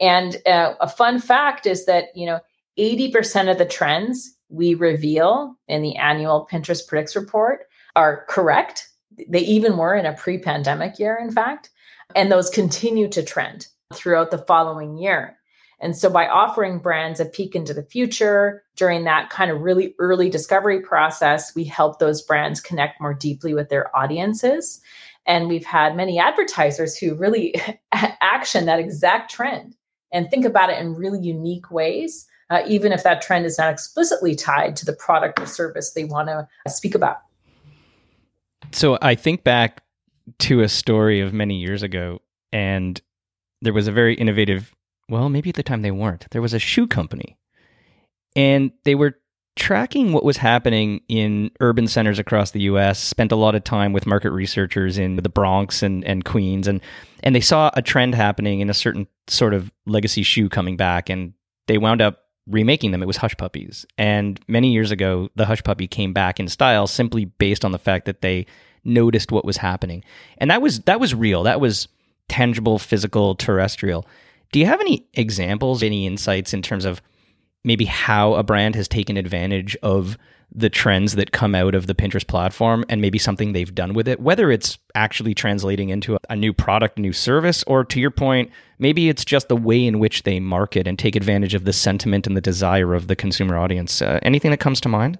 And 0.00 0.36
uh, 0.46 0.74
a 0.80 0.88
fun 0.88 1.18
fact 1.18 1.66
is 1.66 1.86
that, 1.86 2.06
you 2.14 2.26
know, 2.26 2.40
80% 2.78 3.50
of 3.50 3.58
the 3.58 3.66
trends 3.66 4.34
we 4.48 4.74
reveal 4.74 5.56
in 5.68 5.82
the 5.82 5.96
annual 5.96 6.48
Pinterest 6.50 6.86
Predicts 6.86 7.16
report 7.16 7.66
are 7.96 8.24
correct. 8.28 8.88
They 9.28 9.40
even 9.40 9.76
were 9.76 9.94
in 9.94 10.06
a 10.06 10.14
pre 10.14 10.38
pandemic 10.38 10.98
year, 10.98 11.18
in 11.20 11.30
fact. 11.30 11.70
And 12.14 12.30
those 12.30 12.50
continue 12.50 13.08
to 13.08 13.22
trend 13.22 13.66
throughout 13.94 14.30
the 14.30 14.38
following 14.38 14.98
year. 14.98 15.36
And 15.80 15.96
so 15.96 16.10
by 16.10 16.28
offering 16.28 16.78
brands 16.78 17.20
a 17.20 17.24
peek 17.24 17.54
into 17.54 17.72
the 17.72 17.82
future 17.82 18.62
during 18.76 19.04
that 19.04 19.30
kind 19.30 19.50
of 19.50 19.62
really 19.62 19.94
early 19.98 20.28
discovery 20.28 20.80
process, 20.80 21.54
we 21.54 21.64
help 21.64 21.98
those 21.98 22.22
brands 22.22 22.60
connect 22.60 23.00
more 23.00 23.14
deeply 23.14 23.54
with 23.54 23.70
their 23.70 23.94
audiences. 23.96 24.80
And 25.26 25.48
we've 25.48 25.64
had 25.64 25.96
many 25.96 26.18
advertisers 26.18 26.96
who 26.96 27.14
really 27.14 27.54
action 27.92 28.66
that 28.66 28.78
exact 28.78 29.30
trend 29.30 29.74
and 30.12 30.28
think 30.28 30.44
about 30.44 30.70
it 30.70 30.78
in 30.78 30.94
really 30.94 31.20
unique 31.20 31.70
ways, 31.70 32.26
uh, 32.50 32.62
even 32.66 32.92
if 32.92 33.02
that 33.04 33.22
trend 33.22 33.46
is 33.46 33.56
not 33.56 33.72
explicitly 33.72 34.34
tied 34.34 34.76
to 34.76 34.84
the 34.84 34.92
product 34.92 35.38
or 35.40 35.46
service 35.46 35.92
they 35.92 36.04
want 36.04 36.28
to 36.28 36.46
speak 36.68 36.94
about. 36.94 37.18
So 38.72 38.98
I 39.02 39.14
think 39.14 39.44
back 39.44 39.82
to 40.40 40.60
a 40.60 40.68
story 40.68 41.20
of 41.20 41.32
many 41.32 41.56
years 41.56 41.82
ago, 41.82 42.20
and 42.52 43.00
there 43.62 43.72
was 43.72 43.88
a 43.88 43.92
very 43.92 44.14
innovative 44.14 44.74
well, 45.10 45.28
maybe 45.28 45.50
at 45.50 45.56
the 45.56 45.62
time 45.64 45.82
they 45.82 45.90
weren't. 45.90 46.26
There 46.30 46.40
was 46.40 46.54
a 46.54 46.60
shoe 46.60 46.86
company, 46.86 47.36
and 48.36 48.70
they 48.84 48.94
were 48.94 49.16
tracking 49.56 50.12
what 50.12 50.24
was 50.24 50.36
happening 50.36 51.00
in 51.08 51.50
urban 51.60 51.88
centers 51.88 52.18
across 52.18 52.52
the 52.52 52.62
US, 52.62 52.98
spent 52.98 53.32
a 53.32 53.36
lot 53.36 53.56
of 53.56 53.64
time 53.64 53.92
with 53.92 54.06
market 54.06 54.30
researchers 54.30 54.96
in 54.96 55.16
the 55.16 55.28
Bronx 55.28 55.82
and, 55.82 56.04
and 56.04 56.24
Queens, 56.24 56.68
and, 56.68 56.80
and 57.24 57.34
they 57.34 57.40
saw 57.40 57.70
a 57.74 57.82
trend 57.82 58.14
happening 58.14 58.60
in 58.60 58.70
a 58.70 58.74
certain 58.74 59.08
sort 59.26 59.52
of 59.52 59.72
legacy 59.84 60.22
shoe 60.22 60.48
coming 60.48 60.76
back, 60.76 61.10
and 61.10 61.34
they 61.66 61.76
wound 61.76 62.00
up 62.00 62.19
remaking 62.46 62.90
them. 62.90 63.02
It 63.02 63.06
was 63.06 63.18
Hush 63.18 63.36
Puppies. 63.36 63.86
And 63.98 64.40
many 64.48 64.72
years 64.72 64.90
ago, 64.90 65.28
the 65.34 65.46
Hush 65.46 65.62
Puppy 65.62 65.86
came 65.86 66.12
back 66.12 66.40
in 66.40 66.48
style 66.48 66.86
simply 66.86 67.24
based 67.26 67.64
on 67.64 67.72
the 67.72 67.78
fact 67.78 68.06
that 68.06 68.22
they 68.22 68.46
noticed 68.84 69.30
what 69.30 69.44
was 69.44 69.58
happening. 69.58 70.04
And 70.38 70.50
that 70.50 70.62
was 70.62 70.80
that 70.80 71.00
was 71.00 71.14
real. 71.14 71.42
That 71.42 71.60
was 71.60 71.88
tangible, 72.28 72.78
physical, 72.78 73.34
terrestrial. 73.34 74.06
Do 74.52 74.58
you 74.58 74.66
have 74.66 74.80
any 74.80 75.06
examples, 75.14 75.82
any 75.82 76.06
insights 76.06 76.52
in 76.52 76.62
terms 76.62 76.84
of 76.84 77.02
maybe 77.64 77.84
how 77.84 78.34
a 78.34 78.42
brand 78.42 78.74
has 78.74 78.88
taken 78.88 79.16
advantage 79.16 79.76
of 79.82 80.16
the 80.52 80.68
trends 80.68 81.14
that 81.14 81.32
come 81.32 81.54
out 81.54 81.74
of 81.74 81.86
the 81.86 81.94
Pinterest 81.94 82.26
platform 82.26 82.84
and 82.88 83.00
maybe 83.00 83.18
something 83.18 83.52
they've 83.52 83.74
done 83.74 83.94
with 83.94 84.08
it, 84.08 84.20
whether 84.20 84.50
it's 84.50 84.78
actually 84.94 85.34
translating 85.34 85.90
into 85.90 86.18
a 86.28 86.36
new 86.36 86.52
product, 86.52 86.98
new 86.98 87.12
service, 87.12 87.62
or 87.66 87.84
to 87.84 88.00
your 88.00 88.10
point, 88.10 88.50
maybe 88.78 89.08
it's 89.08 89.24
just 89.24 89.48
the 89.48 89.56
way 89.56 89.86
in 89.86 89.98
which 89.98 90.24
they 90.24 90.40
market 90.40 90.86
and 90.86 90.98
take 90.98 91.16
advantage 91.16 91.54
of 91.54 91.64
the 91.64 91.72
sentiment 91.72 92.26
and 92.26 92.36
the 92.36 92.40
desire 92.40 92.94
of 92.94 93.06
the 93.06 93.16
consumer 93.16 93.56
audience. 93.56 94.02
Uh, 94.02 94.18
anything 94.22 94.50
that 94.50 94.60
comes 94.60 94.80
to 94.80 94.88
mind? 94.88 95.18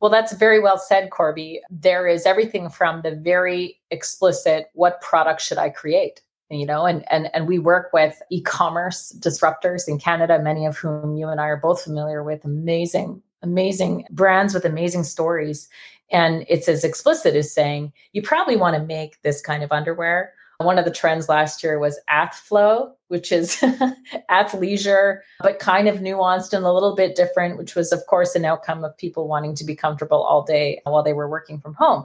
Well, 0.00 0.10
that's 0.10 0.34
very 0.34 0.60
well 0.60 0.78
said, 0.78 1.10
Corby. 1.10 1.60
There 1.70 2.06
is 2.06 2.26
everything 2.26 2.68
from 2.68 3.02
the 3.02 3.16
very 3.16 3.80
explicit 3.90 4.66
what 4.74 5.00
product 5.00 5.40
should 5.40 5.58
I 5.58 5.70
create? 5.70 6.20
you 6.50 6.66
know 6.66 6.86
and 6.86 7.04
and 7.10 7.28
and 7.34 7.48
we 7.48 7.58
work 7.58 7.92
with 7.92 8.22
e-commerce 8.30 9.12
disruptors 9.18 9.88
in 9.88 9.98
canada 9.98 10.38
many 10.38 10.64
of 10.64 10.76
whom 10.76 11.16
you 11.16 11.28
and 11.28 11.40
i 11.40 11.46
are 11.46 11.56
both 11.56 11.82
familiar 11.82 12.22
with 12.22 12.44
amazing 12.44 13.20
amazing 13.46 14.04
brands 14.10 14.54
with 14.54 14.64
amazing 14.64 15.04
stories 15.04 15.68
and 16.10 16.44
it's 16.48 16.68
as 16.68 16.84
explicit 16.84 17.34
as 17.34 17.52
saying 17.52 17.92
you 18.12 18.22
probably 18.22 18.56
want 18.56 18.76
to 18.76 18.82
make 18.82 19.20
this 19.22 19.40
kind 19.40 19.62
of 19.62 19.72
underwear 19.72 20.32
one 20.58 20.78
of 20.78 20.86
the 20.86 20.90
trends 20.90 21.28
last 21.28 21.62
year 21.62 21.78
was 21.78 22.00
athflow 22.10 22.90
which 23.08 23.30
is 23.30 23.56
athleisure 24.30 25.20
but 25.40 25.58
kind 25.58 25.88
of 25.88 25.98
nuanced 25.98 26.52
and 26.52 26.64
a 26.64 26.72
little 26.72 26.94
bit 26.94 27.16
different 27.16 27.58
which 27.58 27.74
was 27.74 27.92
of 27.92 28.04
course 28.06 28.34
an 28.34 28.44
outcome 28.44 28.84
of 28.84 28.96
people 28.96 29.28
wanting 29.28 29.54
to 29.54 29.64
be 29.64 29.76
comfortable 29.76 30.22
all 30.22 30.42
day 30.42 30.80
while 30.84 31.02
they 31.02 31.12
were 31.12 31.28
working 31.28 31.60
from 31.60 31.74
home 31.74 32.04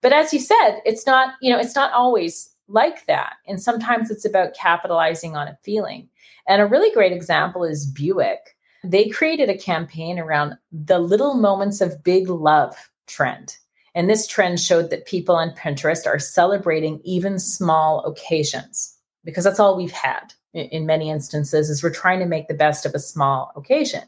but 0.00 0.12
as 0.12 0.32
you 0.32 0.40
said 0.40 0.80
it's 0.84 1.06
not 1.06 1.34
you 1.40 1.52
know 1.52 1.58
it's 1.58 1.76
not 1.76 1.92
always 1.92 2.52
like 2.72 3.06
that. 3.06 3.34
And 3.46 3.62
sometimes 3.62 4.10
it's 4.10 4.24
about 4.24 4.54
capitalizing 4.54 5.36
on 5.36 5.48
a 5.48 5.58
feeling. 5.62 6.08
And 6.48 6.60
a 6.60 6.66
really 6.66 6.92
great 6.92 7.12
example 7.12 7.64
is 7.64 7.86
Buick. 7.86 8.56
They 8.84 9.08
created 9.08 9.48
a 9.48 9.58
campaign 9.58 10.18
around 10.18 10.56
the 10.72 10.98
little 10.98 11.34
moments 11.34 11.80
of 11.80 12.02
big 12.02 12.28
love 12.28 12.74
trend. 13.06 13.56
And 13.94 14.08
this 14.08 14.26
trend 14.26 14.58
showed 14.58 14.90
that 14.90 15.06
people 15.06 15.36
on 15.36 15.54
Pinterest 15.54 16.06
are 16.06 16.18
celebrating 16.18 17.00
even 17.04 17.38
small 17.38 18.04
occasions 18.04 18.96
because 19.24 19.44
that's 19.44 19.60
all 19.60 19.76
we've 19.76 19.92
had 19.92 20.32
in 20.54 20.86
many 20.86 21.10
instances 21.10 21.70
is 21.70 21.82
we're 21.82 21.90
trying 21.90 22.18
to 22.20 22.26
make 22.26 22.48
the 22.48 22.54
best 22.54 22.84
of 22.84 22.94
a 22.94 22.98
small 22.98 23.52
occasion. 23.56 24.02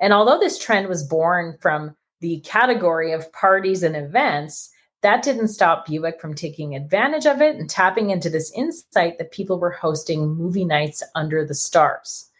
And 0.00 0.12
although 0.12 0.38
this 0.38 0.58
trend 0.58 0.88
was 0.88 1.02
born 1.02 1.56
from 1.60 1.96
the 2.20 2.40
category 2.40 3.12
of 3.12 3.32
parties 3.32 3.82
and 3.82 3.96
events, 3.96 4.70
that 5.02 5.22
didn't 5.22 5.48
stop 5.48 5.86
Buick 5.86 6.20
from 6.20 6.34
taking 6.34 6.74
advantage 6.74 7.26
of 7.26 7.40
it 7.40 7.56
and 7.56 7.68
tapping 7.68 8.10
into 8.10 8.30
this 8.30 8.52
insight 8.52 9.18
that 9.18 9.32
people 9.32 9.58
were 9.58 9.70
hosting 9.70 10.34
movie 10.34 10.64
nights 10.64 11.02
under 11.14 11.44
the 11.44 11.54
stars. 11.54 12.30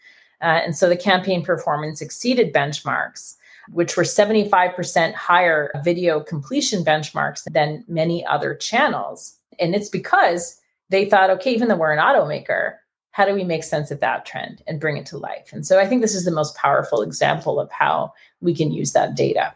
Uh, 0.45 0.61
and 0.63 0.77
so 0.77 0.87
the 0.87 0.95
campaign 0.95 1.43
performance 1.43 2.01
exceeded 2.01 2.53
benchmarks, 2.53 3.35
which 3.71 3.97
were 3.97 4.03
75% 4.03 5.13
higher 5.15 5.71
video 5.83 6.19
completion 6.19 6.85
benchmarks 6.85 7.43
than 7.51 7.83
many 7.87 8.23
other 8.27 8.53
channels. 8.53 9.35
And 9.59 9.73
it's 9.73 9.89
because 9.89 10.61
they 10.89 11.05
thought, 11.05 11.31
okay, 11.31 11.51
even 11.51 11.67
though 11.67 11.75
we're 11.75 11.93
an 11.93 11.99
automaker, 11.99 12.75
how 13.09 13.25
do 13.25 13.33
we 13.33 13.43
make 13.43 13.63
sense 13.63 13.89
of 13.89 14.01
that 14.01 14.27
trend 14.27 14.61
and 14.67 14.79
bring 14.79 14.97
it 14.97 15.07
to 15.07 15.17
life? 15.17 15.51
And 15.51 15.65
so 15.65 15.79
I 15.79 15.87
think 15.87 16.03
this 16.03 16.13
is 16.13 16.25
the 16.25 16.31
most 16.31 16.55
powerful 16.55 17.01
example 17.01 17.59
of 17.59 17.71
how 17.71 18.13
we 18.39 18.53
can 18.53 18.71
use 18.71 18.91
that 18.91 19.15
data. 19.15 19.51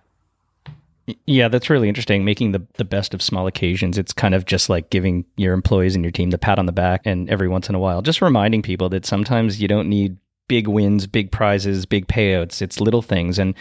Yeah, 1.27 1.49
that's 1.49 1.69
really 1.69 1.87
interesting. 1.87 2.25
Making 2.25 2.51
the, 2.51 2.65
the 2.75 2.85
best 2.85 3.13
of 3.13 3.21
small 3.21 3.45
occasions. 3.45 3.99
It's 3.99 4.13
kind 4.13 4.33
of 4.33 4.45
just 4.45 4.69
like 4.69 4.89
giving 4.89 5.25
your 5.37 5.53
employees 5.53 5.93
and 5.93 6.03
your 6.03 6.11
team 6.11 6.31
the 6.31 6.37
pat 6.39 6.57
on 6.57 6.65
the 6.65 6.71
back 6.71 7.01
and 7.05 7.29
every 7.29 7.47
once 7.47 7.69
in 7.69 7.75
a 7.75 7.79
while, 7.79 8.01
just 8.01 8.23
reminding 8.23 8.63
people 8.63 8.89
that 8.89 9.05
sometimes 9.05 9.61
you 9.61 9.67
don't 9.67 9.87
need 9.87 10.17
big 10.49 10.67
wins, 10.67 11.07
big 11.07 11.31
prizes, 11.31 11.85
big 11.85 12.07
payouts. 12.07 12.61
It's 12.61 12.81
little 12.81 13.01
things. 13.01 13.39
And 13.39 13.53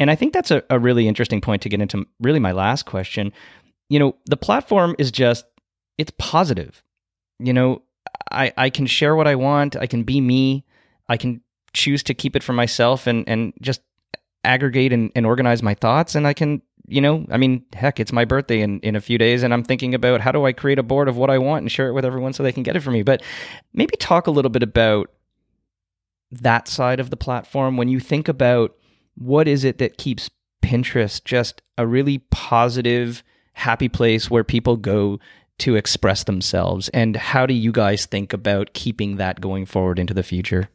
and 0.00 0.10
I 0.10 0.16
think 0.16 0.32
that's 0.32 0.50
a, 0.50 0.64
a 0.68 0.80
really 0.80 1.06
interesting 1.06 1.40
point 1.40 1.62
to 1.62 1.68
get 1.68 1.80
into 1.80 2.04
really 2.20 2.40
my 2.40 2.50
last 2.50 2.86
question. 2.86 3.32
You 3.88 4.00
know, 4.00 4.16
the 4.26 4.36
platform 4.36 4.96
is 4.98 5.12
just 5.12 5.44
it's 5.98 6.10
positive. 6.18 6.82
You 7.38 7.52
know, 7.52 7.82
I, 8.32 8.52
I 8.56 8.70
can 8.70 8.86
share 8.86 9.14
what 9.14 9.28
I 9.28 9.36
want, 9.36 9.76
I 9.76 9.86
can 9.86 10.02
be 10.02 10.20
me, 10.20 10.64
I 11.08 11.16
can 11.16 11.40
choose 11.72 12.02
to 12.04 12.14
keep 12.14 12.34
it 12.34 12.42
for 12.42 12.52
myself 12.52 13.06
and 13.06 13.28
and 13.28 13.52
just 13.60 13.80
aggregate 14.44 14.92
and, 14.92 15.12
and 15.14 15.24
organize 15.24 15.62
my 15.62 15.74
thoughts 15.74 16.16
and 16.16 16.26
I 16.26 16.34
can 16.34 16.62
you 16.88 17.00
know, 17.00 17.24
I 17.30 17.36
mean, 17.36 17.64
heck, 17.72 18.00
it's 18.00 18.12
my 18.12 18.24
birthday 18.24 18.60
in, 18.60 18.80
in 18.80 18.96
a 18.96 19.00
few 19.00 19.16
days, 19.16 19.44
and 19.44 19.54
I'm 19.54 19.62
thinking 19.62 19.94
about 19.94 20.20
how 20.20 20.32
do 20.32 20.44
I 20.44 20.52
create 20.52 20.80
a 20.80 20.82
board 20.82 21.08
of 21.08 21.16
what 21.16 21.30
I 21.30 21.38
want 21.38 21.62
and 21.62 21.70
share 21.70 21.88
it 21.88 21.92
with 21.92 22.04
everyone 22.04 22.32
so 22.32 22.42
they 22.42 22.52
can 22.52 22.64
get 22.64 22.76
it 22.76 22.80
for 22.80 22.90
me. 22.90 23.02
But 23.02 23.22
maybe 23.72 23.96
talk 23.96 24.26
a 24.26 24.32
little 24.32 24.50
bit 24.50 24.64
about 24.64 25.08
that 26.32 26.66
side 26.66 26.98
of 26.98 27.10
the 27.10 27.16
platform 27.16 27.76
when 27.76 27.88
you 27.88 28.00
think 28.00 28.26
about 28.26 28.74
what 29.14 29.46
is 29.46 29.64
it 29.64 29.78
that 29.78 29.98
keeps 29.98 30.30
Pinterest 30.62 31.22
just 31.22 31.60
a 31.76 31.86
really 31.86 32.18
positive, 32.30 33.22
happy 33.52 33.88
place 33.88 34.30
where 34.30 34.44
people 34.44 34.76
go 34.76 35.20
to 35.58 35.76
express 35.76 36.24
themselves? 36.24 36.88
And 36.90 37.16
how 37.16 37.44
do 37.44 37.54
you 37.54 37.70
guys 37.70 38.06
think 38.06 38.32
about 38.32 38.72
keeping 38.72 39.16
that 39.16 39.40
going 39.40 39.66
forward 39.66 39.98
into 39.98 40.14
the 40.14 40.22
future? 40.22 40.70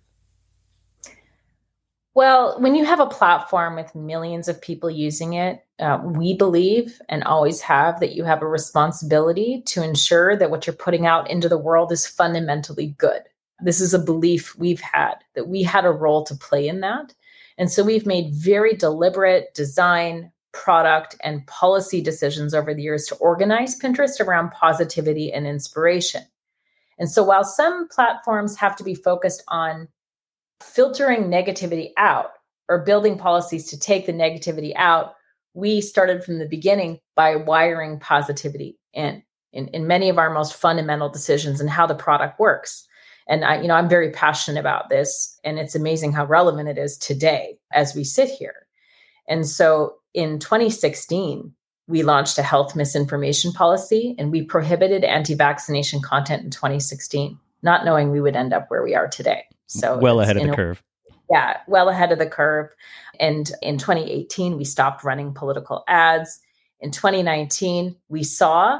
Well, 2.13 2.59
when 2.59 2.73
you 2.73 2.83
have 2.83 2.99
a 2.99 3.05
platform 3.05 3.75
with 3.75 3.93
millions 3.93 4.47
of 4.47 4.59
people 4.59 4.89
using 4.89 5.33
it, 5.33 5.63
uh, 5.79 5.99
we 6.03 6.35
believe 6.35 6.99
and 7.09 7.23
always 7.23 7.61
have 7.61 7.99
that 7.99 8.15
you 8.15 8.23
have 8.23 8.41
a 8.41 8.47
responsibility 8.47 9.61
to 9.67 9.83
ensure 9.83 10.35
that 10.35 10.49
what 10.49 10.65
you're 10.65 10.75
putting 10.75 11.05
out 11.05 11.29
into 11.29 11.47
the 11.47 11.59
world 11.59 11.91
is 11.91 12.07
fundamentally 12.07 12.95
good. 12.97 13.21
This 13.59 13.81
is 13.81 13.93
a 13.93 13.99
belief 13.99 14.57
we've 14.57 14.81
had 14.81 15.15
that 15.35 15.47
we 15.47 15.63
had 15.63 15.85
a 15.85 15.91
role 15.91 16.23
to 16.25 16.35
play 16.35 16.67
in 16.67 16.81
that. 16.81 17.13
And 17.57 17.71
so 17.71 17.83
we've 17.83 18.05
made 18.05 18.33
very 18.33 18.75
deliberate 18.75 19.53
design, 19.55 20.31
product, 20.53 21.15
and 21.23 21.45
policy 21.47 22.01
decisions 22.01 22.53
over 22.53 22.73
the 22.73 22.83
years 22.83 23.05
to 23.07 23.15
organize 23.15 23.79
Pinterest 23.79 24.19
around 24.19 24.51
positivity 24.51 25.31
and 25.33 25.47
inspiration. 25.47 26.23
And 26.99 27.09
so 27.09 27.23
while 27.23 27.43
some 27.43 27.87
platforms 27.89 28.55
have 28.57 28.75
to 28.77 28.83
be 28.83 28.95
focused 28.95 29.43
on 29.47 29.87
filtering 30.61 31.25
negativity 31.25 31.91
out 31.97 32.31
or 32.69 32.83
building 32.83 33.17
policies 33.17 33.65
to 33.69 33.79
take 33.79 34.05
the 34.05 34.13
negativity 34.13 34.73
out, 34.75 35.13
we 35.53 35.81
started 35.81 36.23
from 36.23 36.39
the 36.39 36.47
beginning 36.47 36.99
by 37.15 37.35
wiring 37.35 37.99
positivity 37.99 38.77
in, 38.93 39.23
in, 39.53 39.67
in 39.69 39.87
many 39.87 40.09
of 40.09 40.17
our 40.17 40.31
most 40.31 40.53
fundamental 40.53 41.09
decisions 41.09 41.59
and 41.59 41.69
how 41.69 41.87
the 41.87 41.95
product 41.95 42.39
works. 42.39 42.87
And 43.29 43.43
I, 43.43 43.61
you 43.61 43.67
know, 43.67 43.75
I'm 43.75 43.89
very 43.89 44.11
passionate 44.11 44.59
about 44.59 44.89
this, 44.89 45.39
and 45.43 45.59
it's 45.59 45.75
amazing 45.75 46.13
how 46.13 46.25
relevant 46.25 46.69
it 46.69 46.77
is 46.77 46.97
today 46.97 47.57
as 47.73 47.93
we 47.93 48.03
sit 48.03 48.29
here. 48.29 48.67
And 49.27 49.45
so 49.45 49.95
in 50.13 50.39
2016, 50.39 51.53
we 51.87 52.03
launched 52.03 52.37
a 52.37 52.43
health 52.43 52.75
misinformation 52.75 53.51
policy 53.51 54.15
and 54.17 54.31
we 54.31 54.43
prohibited 54.43 55.03
anti 55.03 55.35
vaccination 55.35 56.01
content 56.01 56.43
in 56.43 56.49
2016, 56.49 57.39
not 57.61 57.85
knowing 57.85 58.11
we 58.11 58.21
would 58.21 58.35
end 58.35 58.53
up 58.53 58.69
where 58.69 58.83
we 58.83 58.95
are 58.95 59.07
today. 59.07 59.43
So 59.67 59.97
mm, 59.97 60.01
well 60.01 60.19
ahead 60.21 60.37
of 60.37 60.43
the 60.43 60.51
a, 60.51 60.55
curve. 60.55 60.83
Yeah, 61.29 61.57
well 61.67 61.89
ahead 61.89 62.11
of 62.11 62.19
the 62.19 62.29
curve. 62.29 62.69
And 63.19 63.49
in 63.61 63.77
2018, 63.77 64.57
we 64.57 64.63
stopped 64.63 65.03
running 65.03 65.33
political 65.33 65.83
ads. 65.87 66.39
In 66.79 66.91
2019, 66.91 67.95
we 68.09 68.23
saw 68.23 68.79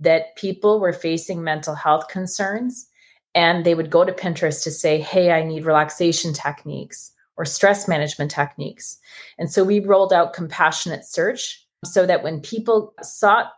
that 0.00 0.36
people 0.36 0.80
were 0.80 0.92
facing 0.92 1.42
mental 1.42 1.74
health 1.74 2.08
concerns 2.08 2.88
and 3.34 3.64
they 3.64 3.74
would 3.74 3.90
go 3.90 4.04
to 4.04 4.12
Pinterest 4.12 4.62
to 4.64 4.70
say, 4.70 5.00
Hey, 5.00 5.30
I 5.30 5.42
need 5.42 5.64
relaxation 5.64 6.32
techniques 6.32 7.12
or 7.36 7.44
stress 7.44 7.86
management 7.86 8.30
techniques. 8.30 8.98
And 9.38 9.50
so 9.50 9.64
we 9.64 9.80
rolled 9.80 10.12
out 10.12 10.34
compassionate 10.34 11.04
search 11.04 11.64
so 11.84 12.04
that 12.04 12.22
when 12.22 12.40
people 12.40 12.92
sought 13.02 13.52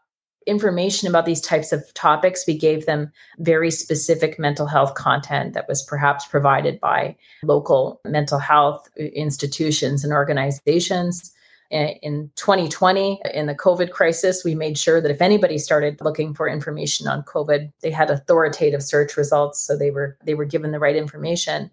information 0.46 1.08
about 1.08 1.26
these 1.26 1.40
types 1.40 1.72
of 1.72 1.92
topics, 1.94 2.46
we 2.46 2.56
gave 2.56 2.86
them 2.86 3.10
very 3.38 3.70
specific 3.70 4.38
mental 4.38 4.66
health 4.66 4.94
content 4.94 5.54
that 5.54 5.68
was 5.68 5.82
perhaps 5.82 6.26
provided 6.26 6.80
by 6.80 7.16
local 7.42 8.00
mental 8.04 8.38
health 8.38 8.88
institutions 8.96 10.04
and 10.04 10.12
organizations. 10.12 11.32
In 11.70 12.32
2020, 12.34 13.20
in 13.32 13.46
the 13.46 13.54
COVID 13.54 13.92
crisis, 13.92 14.42
we 14.44 14.56
made 14.56 14.76
sure 14.76 15.00
that 15.00 15.10
if 15.10 15.22
anybody 15.22 15.56
started 15.56 16.00
looking 16.00 16.34
for 16.34 16.48
information 16.48 17.06
on 17.06 17.22
COVID, 17.22 17.70
they 17.80 17.92
had 17.92 18.10
authoritative 18.10 18.82
search 18.82 19.16
results, 19.16 19.60
so 19.60 19.76
they 19.76 19.92
were 19.92 20.18
they 20.24 20.34
were 20.34 20.44
given 20.44 20.72
the 20.72 20.80
right 20.80 20.96
information. 20.96 21.70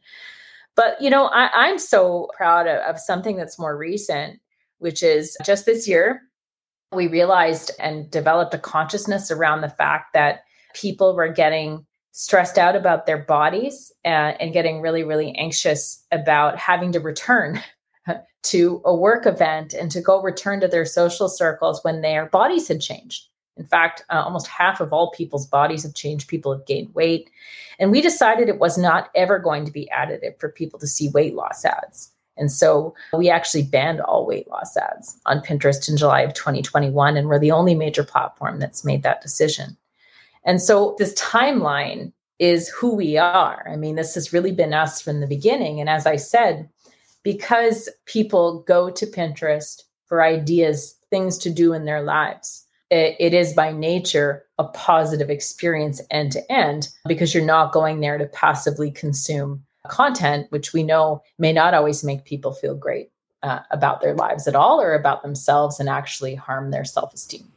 But 0.76 1.02
you 1.02 1.10
know, 1.10 1.26
I, 1.26 1.68
am 1.68 1.80
so 1.80 2.30
proud 2.38 2.68
of, 2.68 2.80
of 2.82 3.00
something 3.00 3.38
that's 3.38 3.58
more 3.58 3.76
recent, 3.76 4.40
which 4.78 5.02
is 5.02 5.36
just 5.44 5.66
this 5.66 5.88
year, 5.88 6.22
we 6.92 7.08
realized 7.08 7.72
and 7.80 8.10
developed 8.12 8.54
a 8.54 8.60
consciousness 8.60 9.32
around 9.32 9.62
the 9.62 9.70
fact 9.70 10.14
that 10.14 10.42
people 10.76 11.16
were 11.16 11.28
getting 11.28 11.86
stressed 12.12 12.58
out 12.58 12.76
about 12.76 13.06
their 13.06 13.18
bodies 13.18 13.92
and, 14.04 14.40
and 14.40 14.54
getting 14.54 14.82
really, 14.82 15.04
really 15.04 15.36
anxious 15.36 16.04
about 16.12 16.58
having 16.58 16.92
to 16.92 17.00
return 17.00 17.62
to 18.44 18.82
a 18.86 18.96
work 18.96 19.26
event 19.26 19.74
and 19.74 19.92
to 19.92 20.02
go 20.02 20.22
return 20.22 20.60
to 20.62 20.68
their 20.68 20.86
social 20.86 21.28
circles 21.28 21.84
when 21.84 22.02
their 22.02 22.28
bodies 22.28 22.68
had 22.68 22.82
changed. 22.82 23.28
In 23.58 23.66
fact, 23.66 24.04
uh, 24.10 24.22
almost 24.24 24.48
half 24.48 24.80
of 24.80 24.94
all 24.94 25.12
people's 25.12 25.48
bodies 25.48 25.84
have 25.84 25.96
changed. 25.96 26.28
People 26.28 26.52
have 26.52 26.66
gained 26.66 26.94
weight. 26.94 27.30
And 27.80 27.92
we 27.92 28.02
decided 28.02 28.50
it 28.50 28.60
was 28.60 28.78
not 28.78 29.10
ever 29.16 29.40
going 29.40 29.66
to 29.66 29.72
be 29.72 29.90
additive 29.96 30.40
for 30.40 30.50
people 30.50 30.80
to 30.80 30.88
see 30.88 31.10
weight 31.10 31.34
loss 31.34 31.66
ads. 31.66 32.12
And 32.38 32.52
so 32.52 32.94
we 33.14 33.30
actually 33.30 33.64
banned 33.64 34.00
all 34.02 34.26
weight 34.26 34.48
loss 34.48 34.78
ads 34.78 35.20
on 35.26 35.42
Pinterest 35.42 35.90
in 35.90 35.98
July 35.98 36.22
of 36.22 36.36
2021. 36.36 37.18
And 37.18 37.28
we're 37.28 37.40
the 37.40 37.52
only 37.52 37.74
major 37.74 38.04
platform 38.04 38.60
that's 38.60 38.86
made 38.86 39.04
that 39.04 39.22
decision. 39.22 39.76
And 40.44 40.62
so 40.62 40.96
this 41.00 41.14
timeline 41.16 42.12
is 42.40 42.70
who 42.70 42.96
we 42.96 43.18
are. 43.18 43.68
I 43.68 43.76
mean, 43.76 43.96
this 43.96 44.14
has 44.14 44.32
really 44.32 44.52
been 44.52 44.74
us 44.74 45.02
from 45.02 45.20
the 45.20 45.28
beginning. 45.28 45.80
And 45.80 45.90
as 45.90 46.06
I 46.06 46.16
said, 46.16 46.70
because 47.24 47.90
people 48.06 48.64
go 48.68 48.90
to 48.90 49.06
Pinterest 49.06 49.84
for 50.06 50.24
ideas, 50.24 50.96
things 51.10 51.38
to 51.40 51.50
do 51.50 51.74
in 51.74 51.86
their 51.86 52.02
lives, 52.02 52.66
it, 52.90 53.16
it 53.20 53.34
is 53.34 53.54
by 53.54 53.72
nature 53.72 54.46
a 54.58 54.64
positive 54.66 55.30
experience 55.30 56.02
end 56.10 56.32
to 56.32 56.52
end 56.52 56.90
because 57.08 57.34
you're 57.34 57.44
not 57.44 57.74
going 57.74 58.00
there 58.00 58.18
to 58.18 58.26
passively 58.28 58.92
consume 58.92 59.64
content, 59.88 60.48
which 60.50 60.74
we 60.74 60.84
know 60.84 61.22
may 61.38 61.54
not 61.54 61.74
always 61.74 62.04
make 62.04 62.26
people 62.26 62.54
feel 62.54 62.76
great 62.76 63.12
uh, 63.44 63.60
about 63.72 64.02
their 64.02 64.14
lives 64.14 64.48
at 64.48 64.56
all 64.56 64.82
or 64.82 64.94
about 64.94 65.22
themselves 65.22 65.80
and 65.80 65.90
actually 65.90 66.36
harm 66.36 66.72
their 66.72 66.86
self 66.86 67.14
esteem. 67.14 67.52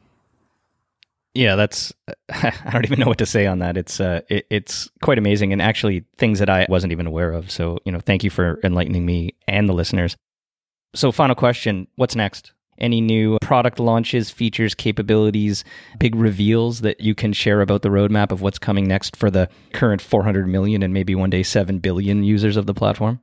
Yeah, 1.35 1.57
that's 1.57 1.93
I 2.29 2.71
don't 2.73 2.85
even 2.85 3.01
know 3.01 3.07
what 3.07 3.19
to 3.19 3.27
say 3.27 3.47
on 3.47 3.61
that. 3.61 3.77
It's 3.77 4.01
uh 4.01 4.23
it, 4.29 4.47
it's 4.51 4.91
quite 5.03 5.19
amazing 5.19 5.53
and 5.53 5.63
actually 5.63 6.05
things 6.19 6.39
that 6.39 6.51
I 6.51 6.67
wasn't 6.69 6.93
even 6.93 7.07
aware 7.07 7.33
of. 7.33 7.51
So, 7.51 7.79
you 7.85 7.93
know, 7.93 8.01
thank 8.01 8.25
you 8.25 8.31
for 8.31 8.59
enlightening 8.65 9.07
me 9.07 9.37
and 9.47 9.69
the 9.69 9.75
listeners. 9.75 10.17
So, 10.95 11.13
final 11.13 11.37
question, 11.37 11.87
what's 11.97 12.17
next? 12.17 12.53
any 12.81 13.01
new 13.01 13.39
product 13.41 13.79
launches, 13.79 14.31
features, 14.31 14.75
capabilities, 14.75 15.65
big 15.99 16.15
reveals 16.15 16.81
that 16.81 17.01
you 17.01 17.15
can 17.15 17.33
share 17.33 17.61
about 17.61 17.83
the 17.83 17.89
roadmap 17.89 18.33
of 18.33 18.41
what's 18.41 18.59
coming 18.59 18.89
next 18.89 19.17
for 19.17 19.31
the 19.31 19.49
current 19.73 20.01
400 20.01 20.49
million 20.49 20.83
and 20.83 20.95
maybe 20.95 21.15
one 21.15 21.31
day 21.31 21.43
7 21.43 21.79
billion 21.79 22.25
users 22.25 22.57
of 22.57 22.67
the 22.67 22.75
platform? 22.75 23.21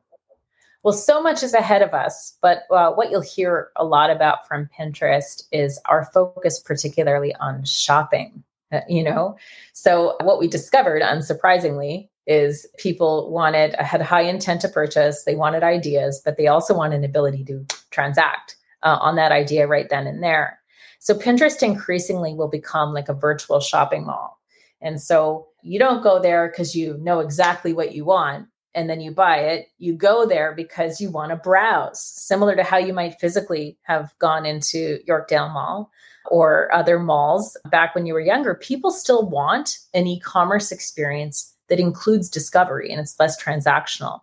Well, 0.88 0.96
so 0.96 1.22
much 1.22 1.44
is 1.44 1.54
ahead 1.54 1.82
of 1.82 1.94
us, 1.94 2.38
but 2.42 2.60
uh, 2.72 2.94
what 2.94 3.12
you'll 3.12 3.20
hear 3.20 3.72
a 3.76 3.84
lot 3.84 4.10
about 4.10 4.48
from 4.48 4.70
Pinterest 4.80 5.44
is 5.52 5.82
our 5.84 6.06
focus, 6.14 6.62
particularly 6.62 7.36
on 7.42 7.66
shopping. 7.66 8.42
Uh, 8.72 8.80
you 8.88 9.04
know, 9.04 9.36
so 9.74 10.16
what 10.22 10.40
we 10.40 10.48
discovered, 10.48 11.02
unsurprisingly, 11.02 12.08
is 12.26 12.66
people 12.78 13.30
wanted 13.30 13.76
had 13.76 14.02
high 14.02 14.22
intent 14.22 14.62
to 14.62 14.70
purchase, 14.70 15.26
they 15.26 15.36
wanted 15.36 15.62
ideas, 15.62 16.22
but 16.24 16.38
they 16.38 16.48
also 16.48 16.74
want 16.74 16.94
an 16.94 17.04
ability 17.04 17.44
to 17.44 17.66
transact 17.92 18.56
uh, 18.84 18.98
on 19.02 19.18
that 19.18 19.34
idea 19.34 19.68
right 19.68 19.90
then 19.90 20.08
and 20.08 20.24
there. 20.24 20.58
So 21.00 21.14
Pinterest 21.14 21.62
increasingly 21.62 22.34
will 22.34 22.48
become 22.48 22.94
like 22.94 23.10
a 23.10 23.14
virtual 23.14 23.60
shopping 23.60 24.06
mall. 24.06 24.40
And 24.80 25.02
so 25.02 25.50
you 25.64 25.80
don't 25.80 26.02
go 26.02 26.22
there 26.22 26.48
because 26.48 26.78
you 26.78 26.98
know 27.00 27.20
exactly 27.20 27.74
what 27.74 27.94
you 27.94 28.06
want 28.06 28.48
and 28.78 28.88
then 28.88 29.02
you 29.02 29.10
buy 29.12 29.38
it. 29.40 29.70
You 29.80 29.94
go 29.94 30.28
there 30.28 30.54
because 30.54 31.02
you 31.02 31.10
want 31.10 31.32
to 31.32 31.36
browse, 31.36 32.00
similar 32.00 32.56
to 32.56 32.64
how 32.64 32.78
you 32.78 32.94
might 32.94 33.20
physically 33.20 33.76
have 33.82 34.14
gone 34.20 34.46
into 34.46 35.00
Yorkdale 35.10 35.52
Mall 35.52 35.90
or 36.30 36.72
other 36.72 37.00
malls 37.00 37.58
back 37.72 37.96
when 37.96 38.06
you 38.06 38.14
were 38.14 38.20
younger. 38.20 38.54
People 38.54 38.92
still 38.92 39.28
want 39.28 39.80
an 39.96 40.06
e 40.06 40.20
commerce 40.20 40.72
experience 40.72 41.56
that 41.70 41.80
includes 41.80 42.30
discovery 42.30 42.92
and 42.92 43.02
it's 43.02 43.20
less 43.20 43.42
transactional. 43.42 44.22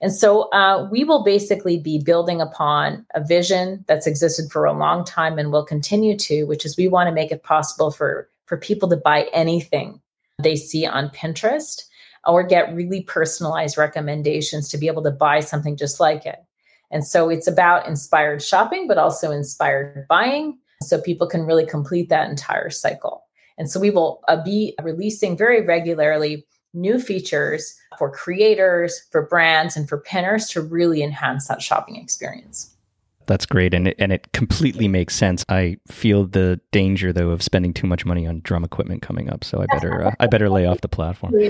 And 0.00 0.12
so 0.12 0.50
uh, 0.50 0.88
we 0.90 1.04
will 1.04 1.22
basically 1.22 1.78
be 1.78 2.00
building 2.00 2.40
upon 2.40 3.06
a 3.14 3.24
vision 3.24 3.84
that's 3.86 4.08
existed 4.08 4.50
for 4.50 4.64
a 4.64 4.76
long 4.76 5.04
time 5.04 5.38
and 5.38 5.52
will 5.52 5.64
continue 5.64 6.16
to, 6.18 6.42
which 6.44 6.66
is 6.66 6.76
we 6.76 6.88
want 6.88 7.06
to 7.06 7.14
make 7.14 7.30
it 7.30 7.44
possible 7.44 7.92
for, 7.92 8.28
for 8.46 8.56
people 8.56 8.88
to 8.88 8.96
buy 8.96 9.28
anything 9.32 10.00
they 10.42 10.56
see 10.56 10.84
on 10.84 11.08
Pinterest 11.10 11.84
or 12.26 12.42
get 12.42 12.74
really 12.74 13.02
personalized 13.02 13.76
recommendations 13.76 14.68
to 14.68 14.78
be 14.78 14.86
able 14.86 15.02
to 15.02 15.10
buy 15.10 15.40
something 15.40 15.76
just 15.76 16.00
like 16.00 16.24
it. 16.26 16.38
And 16.90 17.06
so 17.06 17.28
it's 17.28 17.46
about 17.46 17.88
inspired 17.88 18.42
shopping, 18.42 18.86
but 18.86 18.98
also 18.98 19.30
inspired 19.30 20.06
buying. 20.08 20.58
So 20.82 21.00
people 21.00 21.26
can 21.26 21.46
really 21.46 21.66
complete 21.66 22.08
that 22.10 22.28
entire 22.28 22.70
cycle. 22.70 23.24
And 23.58 23.70
so 23.70 23.80
we 23.80 23.90
will 23.90 24.22
uh, 24.28 24.42
be 24.42 24.74
releasing 24.82 25.36
very 25.36 25.64
regularly 25.64 26.46
new 26.74 26.98
features 26.98 27.74
for 27.98 28.10
creators, 28.10 29.06
for 29.10 29.26
brands, 29.26 29.76
and 29.76 29.88
for 29.88 29.98
pinners 29.98 30.48
to 30.48 30.60
really 30.60 31.02
enhance 31.02 31.48
that 31.48 31.62
shopping 31.62 31.96
experience. 31.96 32.71
That's 33.26 33.46
great, 33.46 33.74
and 33.74 33.88
it, 33.88 33.96
and 33.98 34.12
it 34.12 34.32
completely 34.32 34.88
makes 34.88 35.14
sense. 35.14 35.44
I 35.48 35.78
feel 35.88 36.26
the 36.26 36.60
danger 36.70 37.12
though 37.12 37.30
of 37.30 37.42
spending 37.42 37.72
too 37.72 37.86
much 37.86 38.04
money 38.04 38.26
on 38.26 38.40
drum 38.40 38.64
equipment 38.64 39.02
coming 39.02 39.30
up, 39.30 39.44
so 39.44 39.62
I 39.62 39.66
better 39.66 40.06
uh, 40.06 40.12
I 40.20 40.26
better 40.26 40.48
lay 40.48 40.66
off 40.66 40.80
the 40.80 40.88
platform. 40.88 41.34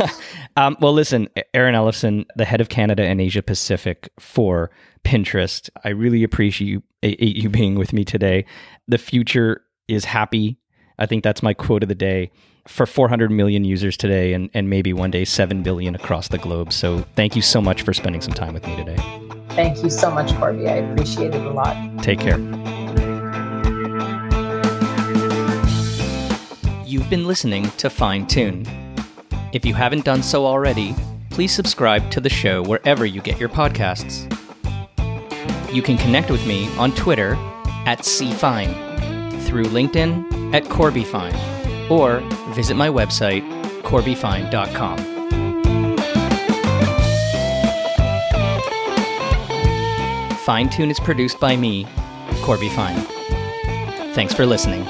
um, 0.56 0.76
well, 0.80 0.92
listen, 0.92 1.28
Erin 1.54 1.74
Ellefson, 1.74 2.24
the 2.36 2.44
head 2.44 2.60
of 2.60 2.68
Canada 2.68 3.02
and 3.02 3.20
Asia 3.20 3.42
Pacific 3.42 4.10
for 4.18 4.70
Pinterest. 5.04 5.70
I 5.84 5.90
really 5.90 6.22
appreciate 6.22 6.68
you, 6.68 6.82
you 7.02 7.48
being 7.48 7.76
with 7.76 7.92
me 7.92 8.04
today. 8.04 8.44
The 8.88 8.98
future 8.98 9.62
is 9.88 10.04
happy. 10.04 10.58
I 10.98 11.06
think 11.06 11.24
that's 11.24 11.42
my 11.42 11.54
quote 11.54 11.82
of 11.82 11.88
the 11.88 11.94
day 11.94 12.30
for 12.68 12.86
400 12.86 13.30
million 13.30 13.64
users 13.64 13.96
today 13.96 14.32
and, 14.32 14.50
and 14.54 14.68
maybe 14.68 14.92
one 14.92 15.10
day 15.10 15.24
7 15.24 15.62
billion 15.62 15.94
across 15.94 16.28
the 16.28 16.38
globe. 16.38 16.72
So 16.72 17.00
thank 17.16 17.34
you 17.34 17.42
so 17.42 17.60
much 17.60 17.82
for 17.82 17.94
spending 17.94 18.20
some 18.20 18.34
time 18.34 18.54
with 18.54 18.66
me 18.66 18.76
today. 18.76 19.39
Thank 19.54 19.82
you 19.82 19.90
so 19.90 20.10
much, 20.10 20.32
Corby. 20.36 20.68
I 20.68 20.76
appreciate 20.76 21.34
it 21.34 21.42
a 21.42 21.50
lot. 21.50 21.76
Take 22.02 22.20
care. 22.20 22.38
You've 26.86 27.08
been 27.10 27.26
listening 27.26 27.70
to 27.78 27.90
Fine 27.90 28.26
Tune. 28.26 28.66
If 29.52 29.64
you 29.64 29.74
haven't 29.74 30.04
done 30.04 30.22
so 30.22 30.46
already, 30.46 30.94
please 31.30 31.52
subscribe 31.52 32.10
to 32.10 32.20
the 32.20 32.28
show 32.28 32.62
wherever 32.62 33.04
you 33.04 33.20
get 33.20 33.38
your 33.38 33.48
podcasts. 33.48 34.26
You 35.72 35.82
can 35.82 35.96
connect 35.98 36.30
with 36.30 36.44
me 36.46 36.68
on 36.76 36.92
Twitter 36.92 37.34
at 37.86 38.00
CFine, 38.00 38.72
through 39.42 39.66
LinkedIn 39.66 40.54
at 40.54 40.64
CorbyFine, 40.64 41.90
or 41.90 42.20
visit 42.54 42.76
my 42.76 42.88
website, 42.88 43.42
corbyfine.com. 43.82 45.19
Fine 50.50 50.68
Tune 50.68 50.90
is 50.90 50.98
produced 50.98 51.38
by 51.38 51.54
me, 51.56 51.86
Corby 52.42 52.68
Fine. 52.70 53.00
Thanks 54.14 54.34
for 54.34 54.44
listening. 54.44 54.84